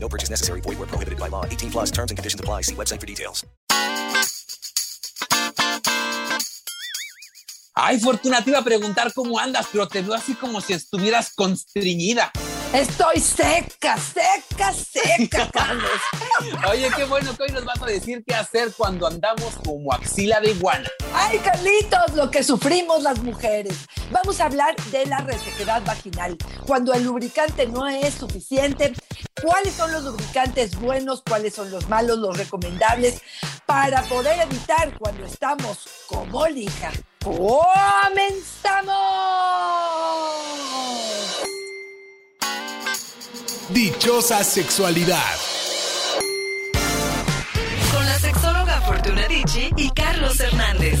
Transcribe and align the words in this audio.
No 0.00 0.08
purchase 0.08 0.30
necessary. 0.30 0.60
Void 0.62 0.78
where 0.78 0.86
prohibited 0.86 1.18
by 1.18 1.28
law. 1.28 1.44
18 1.44 1.70
plus 1.70 1.90
terms 1.90 2.10
and 2.10 2.18
conditions 2.18 2.40
apply. 2.40 2.62
See 2.62 2.74
website 2.74 3.00
for 3.00 3.06
details. 3.06 3.44
Ay, 7.80 8.00
Fortuna, 8.00 8.42
te 8.42 8.50
iba 8.50 8.58
a 8.58 8.64
preguntar 8.64 9.12
cómo 9.14 9.38
andas, 9.38 9.68
pero 9.70 9.86
te 9.86 10.02
veo 10.02 10.14
así 10.14 10.34
como 10.34 10.60
si 10.60 10.72
estuvieras 10.72 11.32
constreñida. 11.32 12.32
Estoy 12.72 13.20
seca, 13.20 13.96
seca, 13.96 14.72
seca, 14.74 15.48
Carlos. 15.54 16.00
Oye, 16.68 16.90
qué 16.94 17.04
bueno 17.04 17.34
que 17.36 17.44
hoy 17.44 17.50
nos 17.50 17.64
vas 17.64 17.80
a 17.80 17.86
decir 17.86 18.24
qué 18.26 18.34
hacer 18.34 18.72
cuando 18.76 19.06
andamos 19.06 19.54
como 19.64 19.92
axila 19.92 20.40
de 20.40 20.50
iguana. 20.50 20.88
Ay, 21.14 21.38
Carlitos, 21.38 22.14
lo 22.14 22.30
que 22.30 22.42
sufrimos 22.42 23.02
las 23.04 23.22
mujeres. 23.22 23.74
Vamos 24.10 24.40
a 24.40 24.46
hablar 24.46 24.74
de 24.90 25.06
la 25.06 25.18
resequedad 25.20 25.82
vaginal. 25.84 26.36
Cuando 26.66 26.92
el 26.92 27.04
lubricante 27.04 27.66
no 27.66 27.86
es 27.86 28.12
suficiente, 28.14 28.92
¿cuáles 29.42 29.74
son 29.74 29.92
los 29.92 30.04
lubricantes 30.04 30.78
buenos? 30.78 31.22
¿Cuáles 31.26 31.54
son 31.54 31.70
los 31.70 31.88
malos, 31.88 32.18
los 32.18 32.36
recomendables? 32.36 33.22
Para 33.66 34.02
poder 34.02 34.40
evitar 34.40 34.96
cuando 34.98 35.26
estamos 35.26 35.88
como 36.06 36.46
lija. 36.48 36.90
¡Comenzamos! 37.22 37.68
Dichosa 43.70 44.42
sexualidad. 44.44 45.36
Con 47.92 48.06
la 48.06 48.18
sexóloga 48.18 48.80
Fortuna 48.80 49.28
Dicci 49.28 49.70
y 49.76 49.90
Carlos 49.90 50.40
Hernández. 50.40 50.98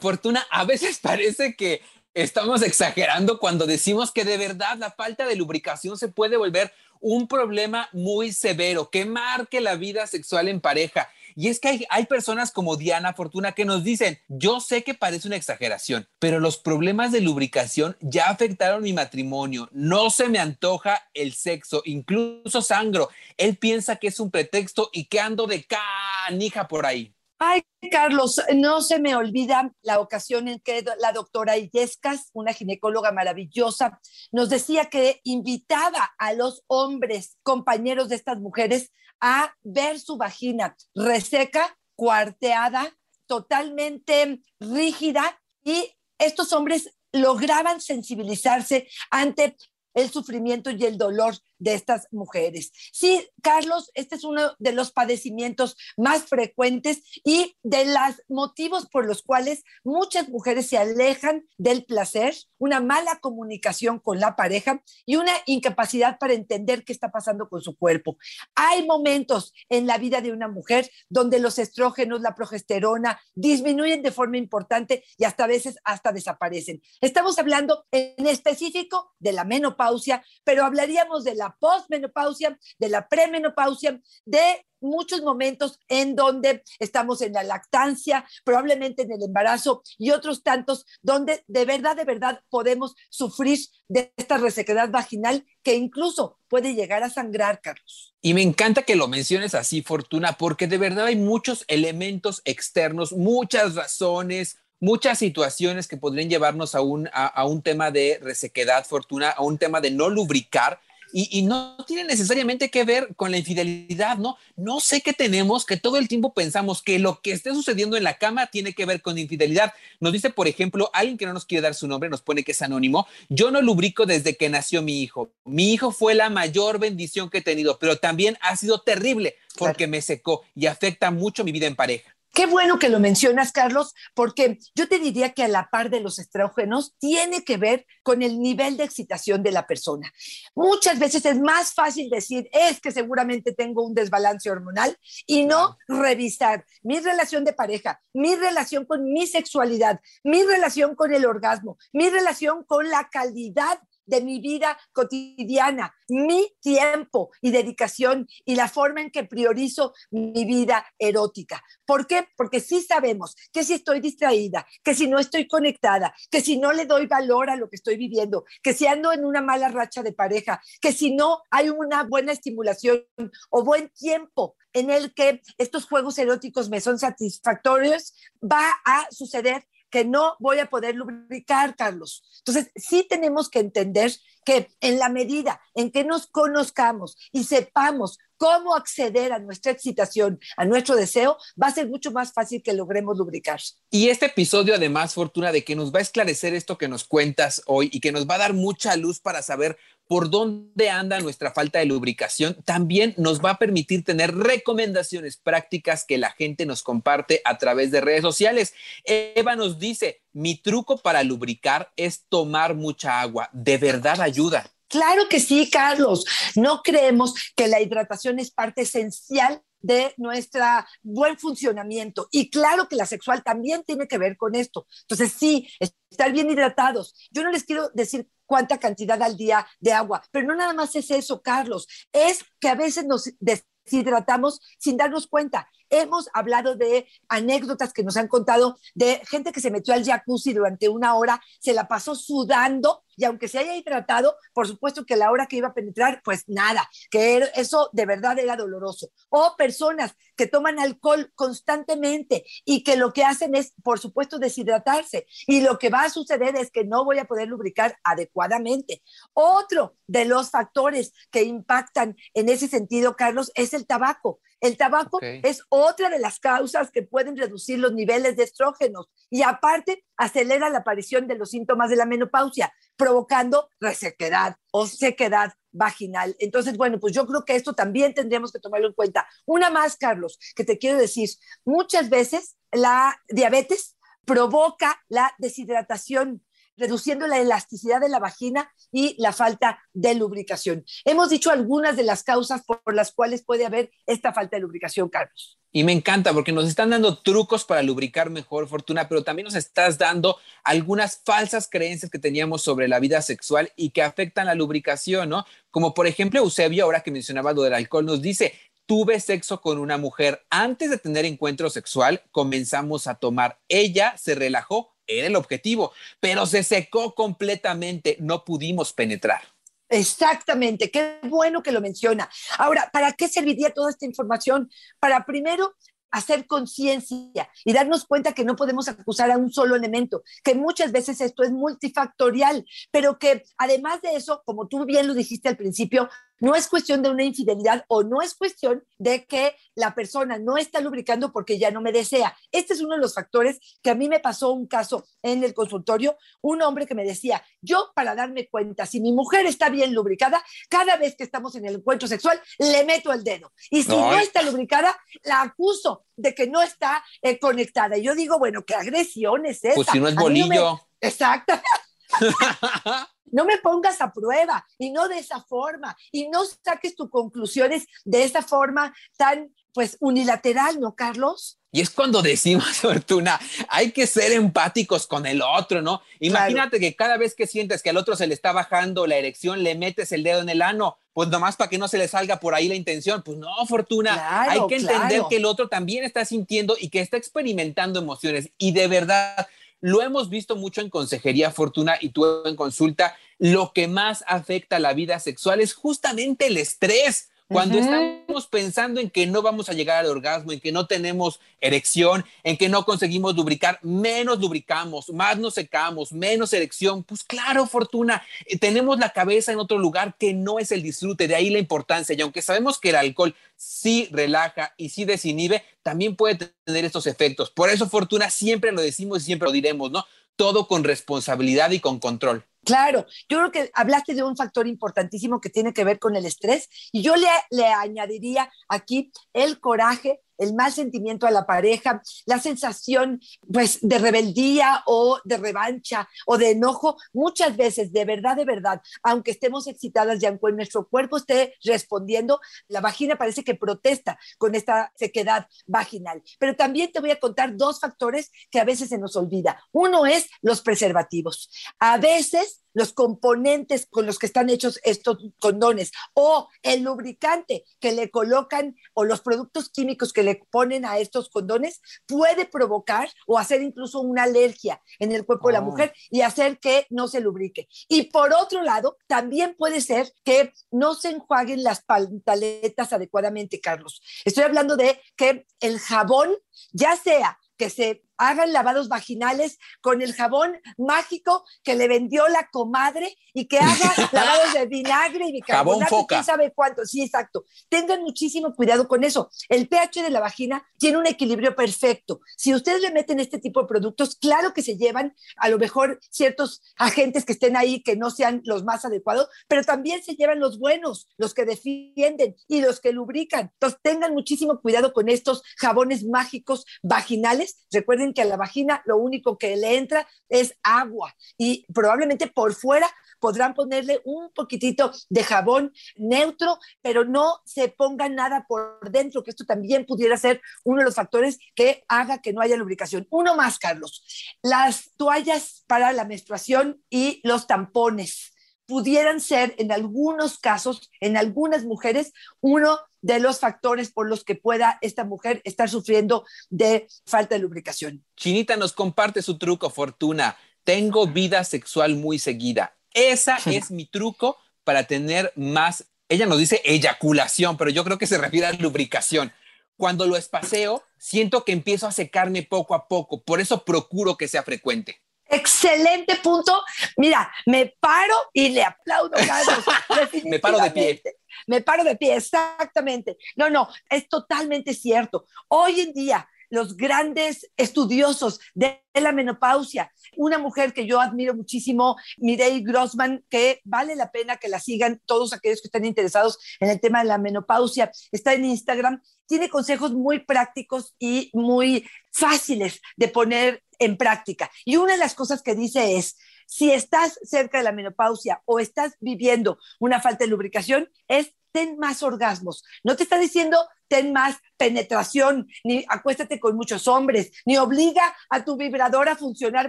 Fortuna, 0.00 0.46
a 0.50 0.64
veces 0.64 0.98
parece 0.98 1.54
que 1.54 1.82
estamos 2.14 2.62
exagerando 2.62 3.38
cuando 3.38 3.66
decimos 3.66 4.10
que 4.12 4.24
de 4.24 4.36
verdad 4.36 4.76
la 4.78 4.90
falta 4.90 5.26
de 5.26 5.36
lubricación 5.36 5.96
se 5.96 6.08
puede 6.08 6.36
volver 6.36 6.72
un 7.00 7.28
problema 7.28 7.88
muy 7.92 8.32
severo 8.32 8.90
que 8.90 9.04
marque 9.04 9.60
la 9.60 9.76
vida 9.76 10.06
sexual 10.06 10.48
en 10.48 10.60
pareja. 10.60 11.08
Y 11.36 11.46
es 11.48 11.60
que 11.60 11.86
hay, 11.88 12.06
personas 12.06 12.50
como 12.50 12.76
Diana 12.76 13.12
Fortuna 13.12 13.52
que 13.52 13.64
nos 13.64 13.84
dicen, 13.84 14.18
yo 14.28 14.58
sé 14.58 14.82
que 14.82 14.94
parece 14.94 15.28
una 15.28 15.36
exageración, 15.36 16.08
pero 16.18 16.40
los 16.40 16.58
problemas 16.58 17.12
de 17.12 17.20
lubricación 17.20 17.96
ya 18.00 18.28
afectaron 18.28 18.82
mi 18.82 18.92
matrimonio, 18.92 19.68
no 19.70 20.10
se 20.10 20.28
me 20.28 20.40
antoja 20.40 21.08
el 21.14 21.34
sexo, 21.34 21.82
incluso 21.84 22.60
sangro. 22.60 23.08
Él 23.36 23.56
piensa 23.56 23.96
que 23.96 24.08
es 24.08 24.18
un 24.18 24.32
pretexto 24.32 24.90
y 24.92 25.04
que 25.04 25.20
ando 25.20 25.46
de 25.46 25.64
canija 25.64 26.66
por 26.66 26.86
ahí. 26.86 27.14
Ay, 27.40 27.62
Carlos, 27.92 28.40
no 28.56 28.80
se 28.80 28.98
me 28.98 29.14
olvida 29.14 29.72
la 29.82 30.00
ocasión 30.00 30.48
en 30.48 30.58
que 30.58 30.84
la 30.98 31.12
doctora 31.12 31.56
Illescas, 31.56 32.30
una 32.32 32.52
ginecóloga 32.52 33.12
maravillosa, 33.12 34.00
nos 34.32 34.48
decía 34.48 34.86
que 34.86 35.20
invitaba 35.22 36.10
a 36.18 36.32
los 36.32 36.64
hombres, 36.66 37.36
compañeros 37.44 38.08
de 38.08 38.16
estas 38.16 38.40
mujeres, 38.40 38.90
a 39.20 39.54
ver 39.62 40.00
su 40.00 40.16
vagina 40.16 40.76
reseca, 40.96 41.78
cuarteada, 41.94 42.92
totalmente 43.26 44.42
rígida, 44.58 45.40
y 45.62 45.96
estos 46.18 46.52
hombres 46.52 46.96
lograban 47.12 47.80
sensibilizarse 47.80 48.88
ante 49.12 49.56
el 49.94 50.10
sufrimiento 50.10 50.70
y 50.70 50.84
el 50.84 50.98
dolor 50.98 51.36
de 51.58 51.74
estas 51.74 52.08
mujeres. 52.12 52.72
Sí, 52.92 53.28
Carlos, 53.42 53.90
este 53.94 54.16
es 54.16 54.24
uno 54.24 54.54
de 54.58 54.72
los 54.72 54.92
padecimientos 54.92 55.76
más 55.96 56.24
frecuentes 56.24 57.02
y 57.24 57.56
de 57.62 57.84
los 57.86 58.22
motivos 58.28 58.86
por 58.86 59.06
los 59.06 59.22
cuales 59.22 59.64
muchas 59.84 60.28
mujeres 60.28 60.68
se 60.68 60.78
alejan 60.78 61.46
del 61.56 61.84
placer, 61.84 62.34
una 62.58 62.80
mala 62.80 63.18
comunicación 63.20 63.98
con 63.98 64.20
la 64.20 64.36
pareja 64.36 64.82
y 65.06 65.16
una 65.16 65.32
incapacidad 65.46 66.18
para 66.18 66.34
entender 66.34 66.84
qué 66.84 66.92
está 66.92 67.10
pasando 67.10 67.48
con 67.48 67.62
su 67.62 67.76
cuerpo. 67.76 68.18
Hay 68.54 68.86
momentos 68.86 69.52
en 69.68 69.86
la 69.86 69.98
vida 69.98 70.20
de 70.20 70.32
una 70.32 70.48
mujer 70.48 70.90
donde 71.08 71.38
los 71.38 71.58
estrógenos, 71.58 72.20
la 72.20 72.34
progesterona 72.34 73.20
disminuyen 73.34 74.02
de 74.02 74.12
forma 74.12 74.36
importante 74.36 75.04
y 75.16 75.24
hasta 75.24 75.44
a 75.44 75.48
veces 75.48 75.76
hasta 75.84 76.12
desaparecen. 76.12 76.82
Estamos 77.00 77.38
hablando 77.38 77.86
en 77.90 78.26
específico 78.26 79.14
de 79.18 79.32
la 79.32 79.44
menopausia, 79.44 80.24
pero 80.44 80.64
hablaríamos 80.64 81.24
de 81.24 81.34
la 81.34 81.47
postmenopausia, 81.58 82.58
de 82.78 82.88
la 82.88 83.08
premenopausia, 83.08 84.00
de 84.24 84.66
muchos 84.80 85.22
momentos 85.22 85.80
en 85.88 86.14
donde 86.14 86.62
estamos 86.78 87.20
en 87.22 87.32
la 87.32 87.42
lactancia, 87.42 88.24
probablemente 88.44 89.02
en 89.02 89.12
el 89.12 89.22
embarazo 89.22 89.82
y 89.98 90.10
otros 90.10 90.42
tantos 90.42 90.86
donde 91.02 91.42
de 91.46 91.64
verdad, 91.64 91.96
de 91.96 92.04
verdad 92.04 92.40
podemos 92.48 92.94
sufrir 93.10 93.58
de 93.88 94.12
esta 94.16 94.38
resequedad 94.38 94.90
vaginal 94.90 95.44
que 95.62 95.74
incluso 95.74 96.38
puede 96.48 96.74
llegar 96.74 97.02
a 97.02 97.10
sangrar, 97.10 97.60
Carlos. 97.60 98.14
Y 98.22 98.34
me 98.34 98.42
encanta 98.42 98.82
que 98.82 98.96
lo 98.96 99.08
menciones 99.08 99.54
así, 99.54 99.82
Fortuna, 99.82 100.36
porque 100.38 100.66
de 100.66 100.78
verdad 100.78 101.06
hay 101.06 101.16
muchos 101.16 101.64
elementos 101.68 102.42
externos, 102.44 103.12
muchas 103.12 103.74
razones, 103.74 104.58
muchas 104.80 105.18
situaciones 105.18 105.88
que 105.88 105.96
podrían 105.96 106.30
llevarnos 106.30 106.74
a 106.74 106.80
un, 106.80 107.08
a, 107.12 107.44
un 107.46 107.62
tema 107.62 107.90
de 107.90 108.18
resequedad, 108.22 108.86
Fortuna, 108.86 109.30
a 109.30 109.42
un 109.42 109.58
tema 109.58 109.80
de 109.80 109.90
no 109.90 110.08
lubricar 110.08 110.80
y, 111.12 111.28
y, 111.38 111.42
no 111.42 111.76
tiene 111.86 112.04
necesariamente 112.04 112.70
que 112.70 112.84
ver 112.84 113.14
con 113.16 113.30
la 113.30 113.38
infidelidad, 113.38 114.18
¿no? 114.18 114.36
No 114.56 114.80
sé 114.80 115.00
qué 115.00 115.12
tenemos, 115.12 115.64
que 115.64 115.76
todo 115.76 115.96
el 115.96 116.08
tiempo 116.08 116.34
pensamos 116.34 116.82
que 116.82 116.98
lo 116.98 117.20
que 117.20 117.32
esté 117.32 117.50
sucediendo 117.50 117.96
en 117.96 118.04
la 118.04 118.18
cama 118.18 118.46
tiene 118.46 118.72
que 118.72 118.84
ver 118.84 119.02
con 119.02 119.18
infidelidad. 119.18 119.72
Nos 120.00 120.12
dice, 120.12 120.30
por 120.30 120.48
ejemplo, 120.48 120.90
alguien 120.92 121.16
que 121.16 121.26
no 121.26 121.32
nos 121.32 121.44
quiere 121.44 121.62
dar 121.62 121.74
su 121.74 121.88
nombre, 121.88 122.10
nos 122.10 122.22
pone 122.22 122.44
que 122.44 122.52
es 122.52 122.62
anónimo, 122.62 123.06
yo 123.28 123.50
no 123.50 123.62
lubrico 123.62 124.06
desde 124.06 124.36
que 124.36 124.48
nació 124.48 124.82
mi 124.82 125.02
hijo. 125.02 125.30
Mi 125.44 125.72
hijo 125.72 125.90
fue 125.90 126.14
la 126.14 126.30
mayor 126.30 126.78
bendición 126.78 127.30
que 127.30 127.38
he 127.38 127.42
tenido, 127.42 127.78
pero 127.78 127.96
también 127.96 128.36
ha 128.40 128.56
sido 128.56 128.80
terrible 128.80 129.36
porque 129.56 129.84
claro. 129.84 129.90
me 129.90 130.02
secó 130.02 130.42
y 130.54 130.66
afecta 130.66 131.10
mucho 131.10 131.44
mi 131.44 131.52
vida 131.52 131.66
en 131.66 131.76
pareja. 131.76 132.17
Qué 132.32 132.46
bueno 132.46 132.78
que 132.78 132.88
lo 132.88 133.00
mencionas, 133.00 133.52
Carlos, 133.52 133.94
porque 134.14 134.58
yo 134.74 134.88
te 134.88 134.98
diría 134.98 135.32
que 135.32 135.42
a 135.42 135.48
la 135.48 135.68
par 135.70 135.90
de 135.90 136.00
los 136.00 136.18
estrógenos 136.18 136.94
tiene 136.98 137.42
que 137.42 137.56
ver 137.56 137.86
con 138.02 138.22
el 138.22 138.40
nivel 138.40 138.76
de 138.76 138.84
excitación 138.84 139.42
de 139.42 139.52
la 139.52 139.66
persona. 139.66 140.12
Muchas 140.54 140.98
veces 140.98 141.24
es 141.24 141.40
más 141.40 141.74
fácil 141.74 142.08
decir, 142.10 142.48
es 142.52 142.80
que 142.80 142.92
seguramente 142.92 143.52
tengo 143.52 143.84
un 143.84 143.94
desbalance 143.94 144.50
hormonal 144.50 144.96
y 145.26 145.44
no 145.44 145.76
revisar 145.88 146.64
mi 146.82 147.00
relación 147.00 147.44
de 147.44 147.52
pareja, 147.52 148.00
mi 148.12 148.34
relación 148.36 148.84
con 148.84 149.04
mi 149.12 149.26
sexualidad, 149.26 150.00
mi 150.22 150.42
relación 150.42 150.94
con 150.94 151.12
el 151.12 151.26
orgasmo, 151.26 151.76
mi 151.92 152.08
relación 152.08 152.64
con 152.64 152.88
la 152.88 153.08
calidad 153.10 153.80
de 154.08 154.22
mi 154.22 154.40
vida 154.40 154.76
cotidiana, 154.92 155.94
mi 156.08 156.48
tiempo 156.60 157.30
y 157.40 157.50
dedicación 157.50 158.26
y 158.44 158.56
la 158.56 158.68
forma 158.68 159.02
en 159.02 159.10
que 159.10 159.24
priorizo 159.24 159.92
mi 160.10 160.44
vida 160.44 160.84
erótica. 160.98 161.62
¿Por 161.86 162.06
qué? 162.06 162.26
Porque 162.36 162.60
sí 162.60 162.82
sabemos 162.82 163.36
que 163.52 163.62
si 163.62 163.74
estoy 163.74 164.00
distraída, 164.00 164.66
que 164.82 164.94
si 164.94 165.06
no 165.06 165.18
estoy 165.18 165.46
conectada, 165.46 166.14
que 166.30 166.40
si 166.40 166.58
no 166.58 166.72
le 166.72 166.86
doy 166.86 167.06
valor 167.06 167.50
a 167.50 167.56
lo 167.56 167.68
que 167.68 167.76
estoy 167.76 167.96
viviendo, 167.96 168.44
que 168.62 168.72
si 168.72 168.86
ando 168.86 169.12
en 169.12 169.24
una 169.24 169.42
mala 169.42 169.68
racha 169.68 170.02
de 170.02 170.12
pareja, 170.12 170.60
que 170.80 170.92
si 170.92 171.14
no 171.14 171.42
hay 171.50 171.68
una 171.68 172.04
buena 172.04 172.32
estimulación 172.32 173.04
o 173.50 173.62
buen 173.62 173.90
tiempo 173.90 174.56
en 174.72 174.90
el 174.90 175.12
que 175.14 175.42
estos 175.58 175.86
juegos 175.86 176.18
eróticos 176.18 176.68
me 176.70 176.80
son 176.80 176.98
satisfactorios, 176.98 178.14
va 178.42 178.70
a 178.84 179.08
suceder 179.10 179.66
que 179.90 180.04
no 180.04 180.36
voy 180.38 180.58
a 180.58 180.70
poder 180.70 180.94
lubricar, 180.94 181.76
Carlos. 181.76 182.22
Entonces, 182.38 182.70
sí 182.76 183.06
tenemos 183.08 183.48
que 183.48 183.60
entender 183.60 184.12
que 184.44 184.70
en 184.80 184.98
la 184.98 185.08
medida 185.08 185.60
en 185.74 185.90
que 185.90 186.04
nos 186.04 186.26
conozcamos 186.26 187.16
y 187.32 187.44
sepamos 187.44 188.18
cómo 188.38 188.74
acceder 188.74 189.32
a 189.32 189.38
nuestra 189.40 189.72
excitación, 189.72 190.38
a 190.56 190.64
nuestro 190.64 190.96
deseo, 190.96 191.36
va 191.60 191.66
a 191.66 191.74
ser 191.74 191.88
mucho 191.88 192.12
más 192.12 192.32
fácil 192.32 192.62
que 192.62 192.72
logremos 192.72 193.18
lubricar. 193.18 193.60
Y 193.90 194.08
este 194.08 194.26
episodio, 194.26 194.74
además, 194.74 195.12
Fortuna, 195.12 195.52
de 195.52 195.64
que 195.64 195.76
nos 195.76 195.92
va 195.92 195.98
a 195.98 196.02
esclarecer 196.02 196.54
esto 196.54 196.78
que 196.78 196.88
nos 196.88 197.04
cuentas 197.04 197.62
hoy 197.66 197.90
y 197.92 198.00
que 198.00 198.12
nos 198.12 198.26
va 198.26 198.36
a 198.36 198.38
dar 198.38 198.54
mucha 198.54 198.96
luz 198.96 199.20
para 199.20 199.42
saber 199.42 199.76
por 200.08 200.30
dónde 200.30 200.90
anda 200.90 201.20
nuestra 201.20 201.52
falta 201.52 201.78
de 201.78 201.84
lubricación, 201.84 202.56
también 202.64 203.14
nos 203.18 203.44
va 203.44 203.50
a 203.50 203.58
permitir 203.58 204.04
tener 204.04 204.34
recomendaciones 204.34 205.36
prácticas 205.36 206.04
que 206.04 206.18
la 206.18 206.30
gente 206.30 206.66
nos 206.66 206.82
comparte 206.82 207.42
a 207.44 207.58
través 207.58 207.90
de 207.90 208.00
redes 208.00 208.22
sociales. 208.22 208.74
Eva 209.04 209.54
nos 209.54 209.78
dice, 209.78 210.22
mi 210.32 210.56
truco 210.56 210.98
para 210.98 211.22
lubricar 211.22 211.92
es 211.96 212.24
tomar 212.28 212.74
mucha 212.74 213.20
agua. 213.20 213.50
De 213.52 213.76
verdad 213.76 214.20
ayuda. 214.20 214.70
Claro 214.88 215.28
que 215.28 215.38
sí, 215.38 215.68
Carlos. 215.70 216.24
No 216.56 216.82
creemos 216.82 217.34
que 217.54 217.68
la 217.68 217.80
hidratación 217.80 218.38
es 218.38 218.50
parte 218.50 218.82
esencial 218.82 219.62
de 219.80 220.14
nuestro 220.16 220.64
buen 221.02 221.38
funcionamiento. 221.38 222.28
Y 222.30 222.50
claro 222.50 222.88
que 222.88 222.96
la 222.96 223.06
sexual 223.06 223.42
también 223.44 223.84
tiene 223.84 224.08
que 224.08 224.18
ver 224.18 224.36
con 224.36 224.54
esto. 224.54 224.86
Entonces, 225.02 225.32
sí, 225.38 225.68
estar 225.78 226.32
bien 226.32 226.50
hidratados. 226.50 227.14
Yo 227.30 227.42
no 227.42 227.50
les 227.50 227.64
quiero 227.64 227.90
decir 227.94 228.28
cuánta 228.48 228.78
cantidad 228.78 229.22
al 229.22 229.36
día 229.36 229.64
de 229.78 229.92
agua, 229.92 230.22
pero 230.32 230.46
no 230.46 230.56
nada 230.56 230.72
más 230.72 230.96
es 230.96 231.10
eso, 231.10 231.42
Carlos. 231.42 231.86
Es 232.12 232.44
que 232.58 232.68
a 232.68 232.74
veces 232.74 233.04
nos 233.04 233.30
deshidratamos 233.38 234.60
sin 234.78 234.96
darnos 234.96 235.28
cuenta. 235.28 235.68
Hemos 235.90 236.28
hablado 236.34 236.76
de 236.76 237.06
anécdotas 237.28 237.92
que 237.92 238.02
nos 238.02 238.16
han 238.16 238.28
contado 238.28 238.78
de 238.94 239.20
gente 239.28 239.52
que 239.52 239.60
se 239.60 239.70
metió 239.70 239.94
al 239.94 240.04
jacuzzi 240.04 240.52
durante 240.52 240.88
una 240.88 241.14
hora, 241.14 241.40
se 241.60 241.72
la 241.72 241.88
pasó 241.88 242.14
sudando 242.14 243.04
y 243.18 243.24
aunque 243.24 243.48
se 243.48 243.58
haya 243.58 243.74
hidratado, 243.74 244.36
por 244.54 244.68
supuesto 244.68 245.04
que 245.04 245.16
la 245.16 245.32
hora 245.32 245.46
que 245.46 245.56
iba 245.56 245.68
a 245.68 245.74
penetrar, 245.74 246.22
pues 246.24 246.44
nada, 246.46 246.88
que 247.10 247.50
eso 247.56 247.90
de 247.92 248.06
verdad 248.06 248.38
era 248.38 248.54
doloroso. 248.54 249.10
O 249.28 249.56
personas 249.58 250.14
que 250.36 250.46
toman 250.46 250.78
alcohol 250.78 251.32
constantemente 251.34 252.44
y 252.64 252.84
que 252.84 252.96
lo 252.96 253.12
que 253.12 253.24
hacen 253.24 253.56
es, 253.56 253.74
por 253.82 253.98
supuesto, 253.98 254.38
deshidratarse. 254.38 255.26
Y 255.48 255.62
lo 255.62 255.80
que 255.80 255.90
va 255.90 256.02
a 256.02 256.10
suceder 256.10 256.54
es 256.54 256.70
que 256.70 256.84
no 256.84 257.04
voy 257.04 257.18
a 257.18 257.24
poder 257.24 257.48
lubricar 257.48 257.98
adecuadamente. 258.04 259.02
Otro 259.32 259.96
de 260.06 260.24
los 260.24 260.50
factores 260.50 261.12
que 261.32 261.42
impactan 261.42 262.16
en 262.34 262.48
ese 262.48 262.68
sentido, 262.68 263.16
Carlos, 263.16 263.50
es 263.56 263.74
el 263.74 263.84
tabaco. 263.84 264.38
El 264.60 264.76
tabaco 264.76 265.18
es 265.22 265.62
otra 265.68 266.10
de 266.10 266.18
las 266.18 266.40
causas 266.40 266.90
que 266.90 267.02
pueden 267.02 267.36
reducir 267.36 267.78
los 267.78 267.92
niveles 267.92 268.36
de 268.36 268.44
estrógenos 268.44 269.06
y 269.30 269.42
aparte 269.42 270.04
acelera 270.16 270.68
la 270.68 270.78
aparición 270.78 271.28
de 271.28 271.36
los 271.36 271.50
síntomas 271.50 271.90
de 271.90 271.96
la 271.96 272.06
menopausia, 272.06 272.72
provocando 272.96 273.68
resequedad 273.80 274.56
o 274.72 274.86
sequedad 274.86 275.52
vaginal. 275.70 276.34
Entonces, 276.40 276.76
bueno, 276.76 276.98
pues 276.98 277.14
yo 277.14 277.26
creo 277.26 277.44
que 277.44 277.54
esto 277.54 277.74
también 277.74 278.14
tendríamos 278.14 278.52
que 278.52 278.58
tomarlo 278.58 278.88
en 278.88 278.94
cuenta. 278.94 279.28
Una 279.46 279.70
más, 279.70 279.96
Carlos, 279.96 280.38
que 280.56 280.64
te 280.64 280.78
quiero 280.78 280.98
decir, 280.98 281.28
muchas 281.64 282.10
veces 282.10 282.56
la 282.72 283.16
diabetes 283.28 283.96
provoca 284.24 285.00
la 285.08 285.32
deshidratación 285.38 286.42
reduciendo 286.78 287.26
la 287.26 287.38
elasticidad 287.38 288.00
de 288.00 288.08
la 288.08 288.18
vagina 288.18 288.72
y 288.90 289.14
la 289.18 289.32
falta 289.32 289.78
de 289.92 290.14
lubricación. 290.14 290.84
Hemos 291.04 291.28
dicho 291.30 291.50
algunas 291.50 291.96
de 291.96 292.04
las 292.04 292.22
causas 292.22 292.62
por 292.64 292.94
las 292.94 293.12
cuales 293.12 293.44
puede 293.44 293.66
haber 293.66 293.90
esta 294.06 294.32
falta 294.32 294.56
de 294.56 294.62
lubricación, 294.62 295.08
Carlos. 295.08 295.58
Y 295.70 295.84
me 295.84 295.92
encanta 295.92 296.32
porque 296.32 296.52
nos 296.52 296.66
están 296.66 296.90
dando 296.90 297.18
trucos 297.18 297.64
para 297.64 297.82
lubricar 297.82 298.30
mejor, 298.30 298.68
Fortuna, 298.68 299.06
pero 299.06 299.22
también 299.22 299.44
nos 299.44 299.54
estás 299.54 299.98
dando 299.98 300.38
algunas 300.64 301.20
falsas 301.24 301.68
creencias 301.70 302.10
que 302.10 302.18
teníamos 302.18 302.62
sobre 302.62 302.88
la 302.88 303.00
vida 303.00 303.20
sexual 303.20 303.70
y 303.76 303.90
que 303.90 304.02
afectan 304.02 304.46
la 304.46 304.54
lubricación, 304.54 305.28
¿no? 305.28 305.44
Como 305.70 305.92
por 305.92 306.06
ejemplo 306.06 306.40
Eusebio, 306.40 306.84
ahora 306.84 307.02
que 307.02 307.10
mencionaba 307.10 307.52
lo 307.52 307.62
del 307.62 307.74
alcohol, 307.74 308.06
nos 308.06 308.22
dice, 308.22 308.54
tuve 308.86 309.20
sexo 309.20 309.60
con 309.60 309.76
una 309.78 309.98
mujer 309.98 310.46
antes 310.48 310.88
de 310.88 310.96
tener 310.96 311.26
encuentro 311.26 311.68
sexual, 311.68 312.22
comenzamos 312.30 313.06
a 313.06 313.16
tomar. 313.16 313.60
Ella 313.68 314.14
se 314.16 314.34
relajó, 314.34 314.94
era 315.08 315.26
el 315.26 315.36
objetivo, 315.36 315.92
pero 316.20 316.46
se 316.46 316.62
secó 316.62 317.14
completamente, 317.14 318.16
no 318.20 318.44
pudimos 318.44 318.92
penetrar. 318.92 319.42
Exactamente, 319.88 320.90
qué 320.90 321.18
bueno 321.22 321.62
que 321.62 321.72
lo 321.72 321.80
menciona. 321.80 322.28
Ahora, 322.58 322.90
¿para 322.92 323.12
qué 323.12 323.26
serviría 323.26 323.72
toda 323.72 323.90
esta 323.90 324.04
información? 324.04 324.70
Para 325.00 325.24
primero 325.24 325.74
hacer 326.10 326.46
conciencia 326.46 327.50
y 327.64 327.72
darnos 327.72 328.06
cuenta 328.06 328.32
que 328.32 328.44
no 328.44 328.56
podemos 328.56 328.88
acusar 328.88 329.30
a 329.30 329.36
un 329.36 329.52
solo 329.52 329.76
elemento, 329.76 330.22
que 330.42 330.54
muchas 330.54 330.92
veces 330.92 331.20
esto 331.20 331.42
es 331.42 331.50
multifactorial, 331.50 332.66
pero 332.90 333.18
que 333.18 333.44
además 333.56 334.02
de 334.02 334.16
eso, 334.16 334.42
como 334.44 334.68
tú 334.68 334.84
bien 334.84 335.06
lo 335.06 335.14
dijiste 335.14 335.48
al 335.48 335.56
principio, 335.56 336.08
no 336.40 336.54
es 336.54 336.68
cuestión 336.68 337.02
de 337.02 337.10
una 337.10 337.24
infidelidad 337.24 337.84
o 337.88 338.02
no 338.02 338.22
es 338.22 338.34
cuestión 338.34 338.84
de 338.98 339.24
que 339.26 339.56
la 339.74 339.94
persona 339.94 340.38
no 340.38 340.56
está 340.56 340.80
lubricando 340.80 341.32
porque 341.32 341.58
ya 341.58 341.70
no 341.70 341.80
me 341.80 341.92
desea. 341.92 342.36
Este 342.52 342.74
es 342.74 342.80
uno 342.80 342.94
de 342.94 343.00
los 343.00 343.14
factores 343.14 343.58
que 343.82 343.90
a 343.90 343.94
mí 343.94 344.08
me 344.08 344.20
pasó 344.20 344.52
un 344.52 344.66
caso 344.66 345.06
en 345.22 345.44
el 345.44 345.54
consultorio, 345.54 346.16
un 346.40 346.62
hombre 346.62 346.86
que 346.86 346.94
me 346.94 347.04
decía, 347.04 347.42
yo 347.60 347.92
para 347.94 348.14
darme 348.14 348.48
cuenta 348.48 348.86
si 348.86 349.00
mi 349.00 349.12
mujer 349.12 349.46
está 349.46 349.68
bien 349.68 349.94
lubricada, 349.94 350.42
cada 350.68 350.96
vez 350.96 351.16
que 351.16 351.24
estamos 351.24 351.54
en 351.54 351.66
el 351.66 351.76
encuentro 351.76 352.08
sexual, 352.08 352.40
le 352.58 352.84
meto 352.84 353.12
el 353.12 353.24
dedo. 353.24 353.52
Y 353.70 353.82
si 353.82 353.90
no, 353.90 354.18
está 354.18 354.42
lubricada, 354.42 354.98
la 355.22 355.42
acuso 355.42 356.04
de 356.16 356.34
que 356.34 356.46
no 356.46 356.62
está 356.62 357.04
eh, 357.22 357.38
conectada. 357.38 357.96
Y 357.96 358.02
yo 358.02 358.14
digo, 358.14 358.38
bueno, 358.38 358.64
¿qué 358.64 358.74
agresión 358.74 359.46
es 359.46 359.64
esa? 359.64 359.74
Pues 359.74 359.88
si 359.90 360.00
no 360.00 360.08
es 360.08 360.14
bolillo. 360.14 360.80
Exacto. 361.00 361.54
no 363.32 363.44
me 363.44 363.58
pongas 363.58 364.00
a 364.00 364.12
prueba 364.12 364.64
y 364.78 364.90
no 364.90 365.08
de 365.08 365.18
esa 365.18 365.40
forma 365.42 365.96
y 366.12 366.28
no 366.28 366.42
saques 366.44 366.94
tus 366.94 367.10
conclusiones 367.10 367.86
de 368.04 368.24
esa 368.24 368.42
forma 368.42 368.94
tan 369.16 369.52
pues 369.74 369.96
unilateral, 370.00 370.80
¿no, 370.80 370.94
Carlos? 370.94 371.58
Y 371.70 371.82
es 371.82 371.90
cuando 371.90 372.22
decimos, 372.22 372.66
Fortuna, 372.78 373.38
hay 373.68 373.92
que 373.92 374.06
ser 374.06 374.32
empáticos 374.32 375.06
con 375.06 375.26
el 375.26 375.42
otro, 375.42 375.82
¿no? 375.82 376.02
Imagínate 376.18 376.80
que 376.80 376.96
cada 376.96 377.16
vez 377.16 377.34
que 377.34 377.46
sientes 377.46 377.82
que 377.82 377.90
al 377.90 377.96
otro 377.96 378.16
se 378.16 378.26
le 378.26 378.34
está 378.34 378.52
bajando 378.52 379.06
la 379.06 379.16
erección, 379.16 379.62
le 379.62 379.74
metes 379.74 380.10
el 380.12 380.22
dedo 380.22 380.40
en 380.40 380.48
el 380.48 380.62
ano, 380.62 380.98
pues 381.12 381.28
nomás 381.28 381.56
para 381.56 381.68
que 381.68 381.78
no 381.78 381.88
se 381.88 381.98
le 381.98 382.08
salga 382.08 382.40
por 382.40 382.54
ahí 382.54 382.68
la 382.68 382.74
intención. 382.74 383.22
Pues 383.22 383.36
no, 383.38 383.48
Fortuna, 383.66 384.48
hay 384.50 384.60
que 384.68 384.76
entender 384.76 385.22
que 385.28 385.36
el 385.36 385.44
otro 385.44 385.68
también 385.68 386.04
está 386.04 386.24
sintiendo 386.24 386.76
y 386.80 386.88
que 386.88 387.00
está 387.00 387.16
experimentando 387.16 388.00
emociones. 388.00 388.50
Y 388.56 388.72
de 388.72 388.88
verdad, 388.88 389.46
lo 389.80 390.02
hemos 390.02 390.28
visto 390.28 390.56
mucho 390.56 390.80
en 390.80 390.90
consejería, 390.90 391.50
Fortuna, 391.50 391.96
y 392.00 392.10
tú 392.10 392.42
en 392.44 392.56
consulta. 392.56 393.16
Lo 393.38 393.72
que 393.72 393.86
más 393.86 394.24
afecta 394.26 394.76
a 394.76 394.80
la 394.80 394.92
vida 394.92 395.18
sexual 395.20 395.60
es 395.60 395.74
justamente 395.74 396.48
el 396.48 396.56
estrés. 396.56 397.30
Cuando 397.48 397.78
estamos 397.78 398.46
pensando 398.46 399.00
en 399.00 399.08
que 399.08 399.26
no 399.26 399.40
vamos 399.40 399.70
a 399.70 399.72
llegar 399.72 400.04
al 400.04 400.10
orgasmo, 400.10 400.52
en 400.52 400.60
que 400.60 400.70
no 400.70 400.86
tenemos 400.86 401.40
erección, 401.62 402.26
en 402.44 402.58
que 402.58 402.68
no 402.68 402.84
conseguimos 402.84 403.34
lubricar, 403.34 403.78
menos 403.82 404.38
lubricamos, 404.38 405.08
más 405.08 405.38
nos 405.38 405.54
secamos, 405.54 406.12
menos 406.12 406.52
erección, 406.52 407.02
pues 407.04 407.24
claro, 407.24 407.66
Fortuna, 407.66 408.22
eh, 408.44 408.58
tenemos 408.58 408.98
la 408.98 409.14
cabeza 409.14 409.50
en 409.50 409.60
otro 409.60 409.78
lugar 409.78 410.14
que 410.18 410.34
no 410.34 410.58
es 410.58 410.72
el 410.72 410.82
disfrute, 410.82 411.26
de 411.26 411.36
ahí 411.36 411.48
la 411.48 411.58
importancia. 411.58 412.14
Y 412.14 412.20
aunque 412.20 412.42
sabemos 412.42 412.78
que 412.78 412.90
el 412.90 412.96
alcohol 412.96 413.34
sí 413.56 414.10
relaja 414.12 414.74
y 414.76 414.90
sí 414.90 415.06
desinhibe, 415.06 415.64
también 415.82 416.16
puede 416.16 416.52
tener 416.66 416.84
estos 416.84 417.06
efectos. 417.06 417.48
Por 417.50 417.70
eso, 417.70 417.88
Fortuna, 417.88 418.28
siempre 418.28 418.72
lo 418.72 418.82
decimos 418.82 419.22
y 419.22 419.24
siempre 419.24 419.46
lo 419.46 419.52
diremos, 419.52 419.90
¿no? 419.90 420.04
Todo 420.36 420.68
con 420.68 420.84
responsabilidad 420.84 421.70
y 421.70 421.80
con 421.80 421.98
control. 421.98 422.44
Claro, 422.68 423.06
yo 423.30 423.38
creo 423.38 423.50
que 423.50 423.70
hablaste 423.72 424.14
de 424.14 424.22
un 424.22 424.36
factor 424.36 424.66
importantísimo 424.66 425.40
que 425.40 425.48
tiene 425.48 425.72
que 425.72 425.84
ver 425.84 425.98
con 425.98 426.16
el 426.16 426.26
estrés 426.26 426.68
y 426.92 427.00
yo 427.00 427.16
le, 427.16 427.26
le 427.50 427.64
añadiría 427.64 428.52
aquí 428.68 429.10
el 429.32 429.58
coraje, 429.58 430.20
el 430.38 430.54
mal 430.54 430.72
sentimiento 430.72 431.26
a 431.26 431.30
la 431.30 431.46
pareja, 431.46 432.02
la 432.26 432.38
sensación 432.38 433.20
pues 433.52 433.78
de 433.82 433.98
rebeldía 433.98 434.82
o 434.86 435.18
de 435.24 435.36
revancha 435.36 436.08
o 436.26 436.38
de 436.38 436.52
enojo, 436.52 436.96
muchas 437.12 437.56
veces 437.56 437.92
de 437.92 438.04
verdad, 438.04 438.36
de 438.36 438.44
verdad, 438.44 438.80
aunque 439.02 439.32
estemos 439.32 439.66
excitadas 439.66 440.22
y 440.22 440.26
aunque 440.26 440.52
nuestro 440.52 440.88
cuerpo 440.88 441.16
esté 441.16 441.54
respondiendo, 441.64 442.40
la 442.68 442.80
vagina 442.80 443.16
parece 443.16 443.44
que 443.44 443.54
protesta 443.54 444.18
con 444.38 444.54
esta 444.54 444.92
sequedad 444.96 445.46
vaginal. 445.66 446.22
Pero 446.38 446.56
también 446.56 446.92
te 446.92 447.00
voy 447.00 447.10
a 447.10 447.20
contar 447.20 447.56
dos 447.56 447.80
factores 447.80 448.30
que 448.50 448.60
a 448.60 448.64
veces 448.64 448.88
se 448.88 448.98
nos 448.98 449.16
olvida. 449.16 449.62
Uno 449.72 450.06
es 450.06 450.28
los 450.42 450.62
preservativos. 450.62 451.50
A 451.78 451.98
veces 451.98 452.62
los 452.78 452.92
componentes 452.92 453.86
con 453.90 454.06
los 454.06 454.18
que 454.18 454.26
están 454.26 454.48
hechos 454.48 454.80
estos 454.84 455.18
condones 455.40 455.90
o 456.14 456.48
el 456.62 456.82
lubricante 456.82 457.64
que 457.80 457.92
le 457.92 458.10
colocan 458.10 458.76
o 458.94 459.04
los 459.04 459.20
productos 459.20 459.68
químicos 459.68 460.12
que 460.12 460.22
le 460.22 460.40
ponen 460.50 460.84
a 460.84 460.98
estos 460.98 461.28
condones 461.28 461.80
puede 462.06 462.46
provocar 462.46 463.10
o 463.26 463.38
hacer 463.38 463.62
incluso 463.62 464.00
una 464.00 464.22
alergia 464.22 464.80
en 465.00 465.12
el 465.12 465.26
cuerpo 465.26 465.48
de 465.48 465.54
la 465.54 465.60
oh. 465.60 465.64
mujer 465.64 465.92
y 466.08 466.20
hacer 466.20 466.58
que 466.60 466.86
no 466.90 467.08
se 467.08 467.20
lubrique. 467.20 467.68
Y 467.88 468.04
por 468.04 468.32
otro 468.32 468.62
lado, 468.62 468.96
también 469.08 469.56
puede 469.58 469.80
ser 469.80 470.12
que 470.24 470.52
no 470.70 470.94
se 470.94 471.10
enjuaguen 471.10 471.64
las 471.64 471.82
pantaletas 471.82 472.92
adecuadamente, 472.92 473.60
Carlos. 473.60 474.00
Estoy 474.24 474.44
hablando 474.44 474.76
de 474.76 475.00
que 475.16 475.46
el 475.60 475.80
jabón, 475.80 476.36
ya 476.72 476.96
sea 476.96 477.38
que 477.56 477.70
se 477.70 478.04
hagan 478.18 478.52
lavados 478.52 478.88
vaginales 478.88 479.58
con 479.80 480.02
el 480.02 480.12
jabón 480.12 480.60
mágico 480.76 481.44
que 481.62 481.74
le 481.74 481.88
vendió 481.88 482.28
la 482.28 482.48
comadre 482.50 483.16
y 483.32 483.46
que 483.46 483.58
haga 483.58 483.94
lavados 484.12 484.54
de 484.54 484.66
vinagre 484.66 485.28
y 485.28 485.32
bicarbonato, 485.32 486.06
quién 486.06 486.24
sabe 486.24 486.52
cuánto. 486.54 486.84
Sí, 486.84 487.02
exacto. 487.02 487.44
Tengan 487.68 488.02
muchísimo 488.02 488.54
cuidado 488.54 488.88
con 488.88 489.04
eso. 489.04 489.30
El 489.48 489.68
pH 489.68 490.02
de 490.02 490.10
la 490.10 490.20
vagina 490.20 490.66
tiene 490.78 490.98
un 490.98 491.06
equilibrio 491.06 491.54
perfecto. 491.54 492.20
Si 492.36 492.54
ustedes 492.54 492.82
le 492.82 492.90
meten 492.90 493.20
este 493.20 493.38
tipo 493.38 493.60
de 493.60 493.68
productos, 493.68 494.16
claro 494.16 494.52
que 494.52 494.62
se 494.62 494.76
llevan 494.76 495.14
a 495.36 495.48
lo 495.48 495.58
mejor 495.58 496.00
ciertos 496.10 496.62
agentes 496.76 497.24
que 497.24 497.32
estén 497.32 497.56
ahí 497.56 497.82
que 497.82 497.96
no 497.96 498.10
sean 498.10 498.42
los 498.44 498.64
más 498.64 498.84
adecuados, 498.84 499.28
pero 499.46 499.62
también 499.62 500.02
se 500.02 500.14
llevan 500.14 500.40
los 500.40 500.58
buenos, 500.58 501.08
los 501.16 501.34
que 501.34 501.44
defienden 501.44 502.36
y 502.48 502.60
los 502.60 502.80
que 502.80 502.92
lubrican. 502.92 503.52
Entonces, 503.54 503.78
tengan 503.82 504.14
muchísimo 504.14 504.60
cuidado 504.60 504.92
con 504.92 505.08
estos 505.08 505.42
jabones 505.56 506.04
mágicos 506.04 506.64
vaginales. 506.82 507.66
Recuerden 507.70 508.07
Que 508.12 508.22
a 508.22 508.24
la 508.24 508.36
vagina 508.36 508.82
lo 508.86 508.96
único 508.96 509.38
que 509.38 509.56
le 509.56 509.76
entra 509.76 510.06
es 510.28 510.54
agua 510.62 511.14
y 511.36 511.64
probablemente 511.72 512.26
por 512.26 512.54
fuera 512.54 512.88
podrán 513.20 513.54
ponerle 513.54 514.00
un 514.04 514.30
poquitito 514.32 514.92
de 515.08 515.24
jabón 515.24 515.72
neutro, 515.96 516.58
pero 516.82 517.04
no 517.04 517.40
se 517.44 517.68
ponga 517.68 518.08
nada 518.08 518.46
por 518.48 518.90
dentro, 518.90 519.22
que 519.22 519.30
esto 519.30 519.44
también 519.44 519.86
pudiera 519.86 520.16
ser 520.16 520.40
uno 520.64 520.78
de 520.78 520.84
los 520.84 520.94
factores 520.94 521.38
que 521.54 521.84
haga 521.88 522.18
que 522.18 522.32
no 522.32 522.40
haya 522.40 522.56
lubricación. 522.56 523.06
Uno 523.10 523.34
más, 523.34 523.58
Carlos, 523.58 524.04
las 524.42 524.92
toallas 524.96 525.64
para 525.66 525.92
la 525.92 526.04
menstruación 526.04 526.82
y 526.90 527.20
los 527.24 527.46
tampones 527.46 528.32
pudieran 528.68 529.20
ser 529.20 529.54
en 529.56 529.72
algunos 529.72 530.38
casos, 530.38 530.90
en 531.00 531.16
algunas 531.16 531.64
mujeres, 531.64 532.12
uno 532.40 532.78
de 533.00 533.18
los 533.18 533.40
factores 533.40 533.90
por 533.90 534.08
los 534.08 534.24
que 534.24 534.34
pueda 534.34 534.78
esta 534.82 535.04
mujer 535.04 535.40
estar 535.44 535.70
sufriendo 535.70 536.26
de 536.50 536.86
falta 537.06 537.34
de 537.34 537.40
lubricación. 537.40 538.04
Chinita 538.14 538.58
nos 538.58 538.74
comparte 538.74 539.22
su 539.22 539.38
truco, 539.38 539.70
Fortuna. 539.70 540.36
Tengo 540.64 541.06
vida 541.06 541.44
sexual 541.44 541.96
muy 541.96 542.18
seguida. 542.18 542.76
Esa 542.92 543.38
es 543.46 543.70
mi 543.70 543.86
truco 543.86 544.36
para 544.64 544.84
tener 544.84 545.32
más, 545.34 545.86
ella 546.10 546.26
nos 546.26 546.38
dice 546.38 546.60
eyaculación, 546.62 547.56
pero 547.56 547.70
yo 547.70 547.84
creo 547.84 547.96
que 547.96 548.06
se 548.06 548.18
refiere 548.18 548.48
a 548.48 548.52
lubricación. 548.52 549.32
Cuando 549.78 550.06
lo 550.06 550.16
espaseo, 550.18 550.82
siento 550.98 551.44
que 551.46 551.52
empiezo 551.52 551.86
a 551.86 551.92
secarme 551.92 552.42
poco 552.42 552.74
a 552.74 552.86
poco, 552.86 553.22
por 553.22 553.40
eso 553.40 553.64
procuro 553.64 554.18
que 554.18 554.28
sea 554.28 554.42
frecuente. 554.42 555.00
Excelente 555.28 556.16
punto. 556.16 556.62
Mira, 556.96 557.30
me 557.46 557.74
paro 557.80 558.14
y 558.32 558.48
le 558.48 558.62
aplaudo, 558.62 559.12
Carlos. 559.12 559.64
me 560.24 560.38
paro 560.38 560.58
de 560.58 560.70
pie. 560.70 561.02
Me 561.46 561.60
paro 561.60 561.84
de 561.84 561.96
pie, 561.96 562.16
exactamente. 562.16 563.18
No, 563.36 563.50
no, 563.50 563.68
es 563.90 564.08
totalmente 564.08 564.74
cierto. 564.74 565.26
Hoy 565.48 565.80
en 565.80 565.92
día, 565.92 566.28
los 566.50 566.76
grandes 566.76 567.50
estudiosos 567.56 568.40
de 568.54 568.82
la 568.94 569.12
menopausia. 569.12 569.92
Una 570.16 570.38
mujer 570.38 570.72
que 570.72 570.86
yo 570.86 571.00
admiro 571.00 571.34
muchísimo, 571.34 571.96
Mireille 572.16 572.64
Grossman, 572.64 573.24
que 573.28 573.60
vale 573.64 573.94
la 573.96 574.10
pena 574.10 574.38
que 574.38 574.48
la 574.48 574.58
sigan 574.58 575.00
todos 575.04 575.32
aquellos 575.32 575.60
que 575.60 575.68
estén 575.68 575.84
interesados 575.84 576.38
en 576.58 576.70
el 576.70 576.80
tema 576.80 577.00
de 577.00 577.08
la 577.08 577.18
menopausia. 577.18 577.90
Está 578.10 578.32
en 578.34 578.44
Instagram, 578.44 579.02
tiene 579.26 579.48
consejos 579.48 579.92
muy 579.92 580.20
prácticos 580.20 580.94
y 580.98 581.30
muy 581.34 581.88
fáciles 582.10 582.80
de 582.96 583.08
poner 583.08 583.62
en 583.78 583.96
práctica. 583.96 584.50
Y 584.64 584.76
una 584.76 584.92
de 584.92 584.98
las 584.98 585.14
cosas 585.14 585.42
que 585.42 585.54
dice 585.54 585.96
es, 585.96 586.16
si 586.46 586.70
estás 586.70 587.18
cerca 587.22 587.58
de 587.58 587.64
la 587.64 587.72
menopausia 587.72 588.42
o 588.46 588.58
estás 588.58 588.96
viviendo 589.00 589.58
una 589.78 590.00
falta 590.00 590.24
de 590.24 590.30
lubricación, 590.30 590.90
es 591.06 591.34
ten 591.52 591.78
más 591.78 592.02
orgasmos. 592.02 592.64
No 592.84 592.96
te 592.96 593.02
está 593.02 593.18
diciendo 593.18 593.58
ten 593.88 594.12
más 594.12 594.36
penetración, 594.56 595.48
ni 595.64 595.84
acuéstate 595.88 596.38
con 596.38 596.56
muchos 596.56 596.86
hombres, 596.88 597.32
ni 597.46 597.56
obliga 597.56 598.14
a 598.28 598.44
tu 598.44 598.56
vibrador 598.56 599.08
a 599.08 599.16
funcionar 599.16 599.68